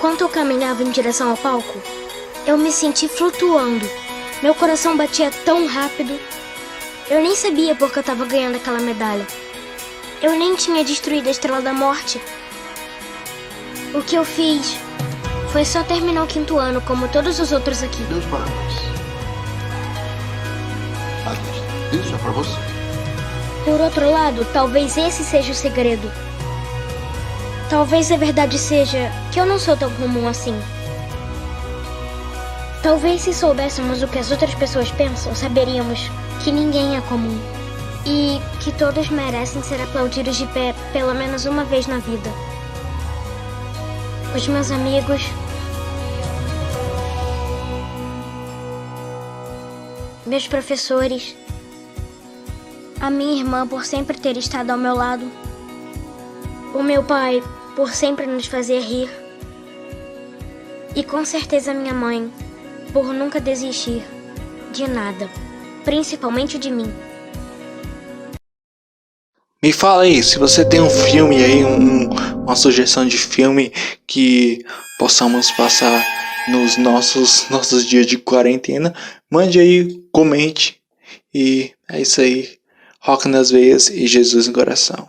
Enquanto 0.00 0.22
eu 0.22 0.30
caminhava 0.30 0.82
em 0.82 0.90
direção 0.90 1.28
ao 1.28 1.36
palco, 1.36 1.78
eu 2.46 2.56
me 2.56 2.72
senti 2.72 3.06
flutuando. 3.06 3.86
Meu 4.42 4.54
coração 4.54 4.96
batia 4.96 5.30
tão 5.44 5.66
rápido. 5.66 6.18
Eu 7.10 7.20
nem 7.20 7.36
sabia 7.36 7.74
por 7.74 7.92
que 7.92 7.98
eu 7.98 8.00
estava 8.00 8.24
ganhando 8.24 8.56
aquela 8.56 8.78
medalha. 8.78 9.26
Eu 10.22 10.30
nem 10.38 10.56
tinha 10.56 10.82
destruído 10.82 11.28
a 11.28 11.30
Estrela 11.30 11.60
da 11.60 11.74
Morte. 11.74 12.18
O 13.92 14.00
que 14.00 14.16
eu 14.16 14.24
fiz 14.24 14.74
foi 15.52 15.66
só 15.66 15.82
terminar 15.82 16.24
o 16.24 16.26
quinto 16.26 16.56
ano, 16.56 16.80
como 16.80 17.06
todos 17.08 17.38
os 17.38 17.52
outros 17.52 17.82
aqui. 17.82 18.02
Meus 18.04 18.24
parabéns. 18.24 18.72
Isso 21.92 22.14
é 22.14 22.18
pra 22.18 22.30
você. 22.30 22.56
Por 23.66 23.78
outro 23.78 24.10
lado, 24.10 24.46
talvez 24.50 24.96
esse 24.96 25.22
seja 25.22 25.52
o 25.52 25.54
segredo. 25.54 26.10
Talvez 27.70 28.10
a 28.10 28.16
verdade 28.16 28.58
seja 28.58 29.12
que 29.30 29.38
eu 29.38 29.46
não 29.46 29.56
sou 29.56 29.76
tão 29.76 29.88
comum 29.92 30.26
assim. 30.26 30.60
Talvez 32.82 33.22
se 33.22 33.32
soubéssemos 33.32 34.02
o 34.02 34.08
que 34.08 34.18
as 34.18 34.32
outras 34.32 34.52
pessoas 34.56 34.90
pensam, 34.90 35.32
saberíamos 35.36 36.10
que 36.42 36.50
ninguém 36.50 36.96
é 36.96 37.00
comum. 37.02 37.38
E 38.04 38.40
que 38.58 38.72
todos 38.72 39.08
merecem 39.10 39.62
ser 39.62 39.80
aplaudidos 39.80 40.36
de 40.36 40.46
pé 40.48 40.74
pelo 40.92 41.14
menos 41.14 41.46
uma 41.46 41.62
vez 41.62 41.86
na 41.86 41.98
vida. 41.98 42.28
Os 44.34 44.48
meus 44.48 44.72
amigos. 44.72 45.22
Meus 50.26 50.48
professores. 50.48 51.36
A 53.00 53.10
minha 53.10 53.38
irmã 53.38 53.64
por 53.64 53.84
sempre 53.84 54.18
ter 54.18 54.36
estado 54.36 54.70
ao 54.70 54.76
meu 54.76 54.96
lado. 54.96 55.30
O 56.74 56.82
meu 56.82 57.04
pai 57.04 57.40
por 57.80 57.94
sempre 57.94 58.26
nos 58.26 58.44
fazer 58.44 58.78
rir. 58.80 59.08
E 60.94 61.02
com 61.02 61.24
certeza 61.24 61.72
minha 61.72 61.94
mãe, 61.94 62.30
por 62.92 63.06
nunca 63.14 63.40
desistir 63.40 64.04
de 64.70 64.86
nada, 64.86 65.30
principalmente 65.82 66.58
de 66.58 66.70
mim. 66.70 66.92
Me 69.62 69.72
fala 69.72 70.02
aí, 70.02 70.22
se 70.22 70.38
você 70.38 70.62
tem 70.62 70.82
um 70.82 70.90
filme 70.90 71.42
aí, 71.42 71.64
um, 71.64 72.10
uma 72.44 72.54
sugestão 72.54 73.06
de 73.06 73.16
filme 73.16 73.72
que 74.06 74.62
possamos 74.98 75.50
passar 75.52 76.04
nos 76.48 76.76
nossos, 76.76 77.48
nossos 77.48 77.86
dias 77.86 78.04
de 78.04 78.18
quarentena, 78.18 78.94
mande 79.30 79.58
aí, 79.58 80.04
comente. 80.12 80.82
E 81.32 81.72
é 81.88 82.02
isso 82.02 82.20
aí. 82.20 82.58
Rock 83.00 83.26
nas 83.26 83.50
veias 83.50 83.88
e 83.88 84.06
Jesus 84.06 84.46
no 84.48 84.52
coração. 84.52 85.08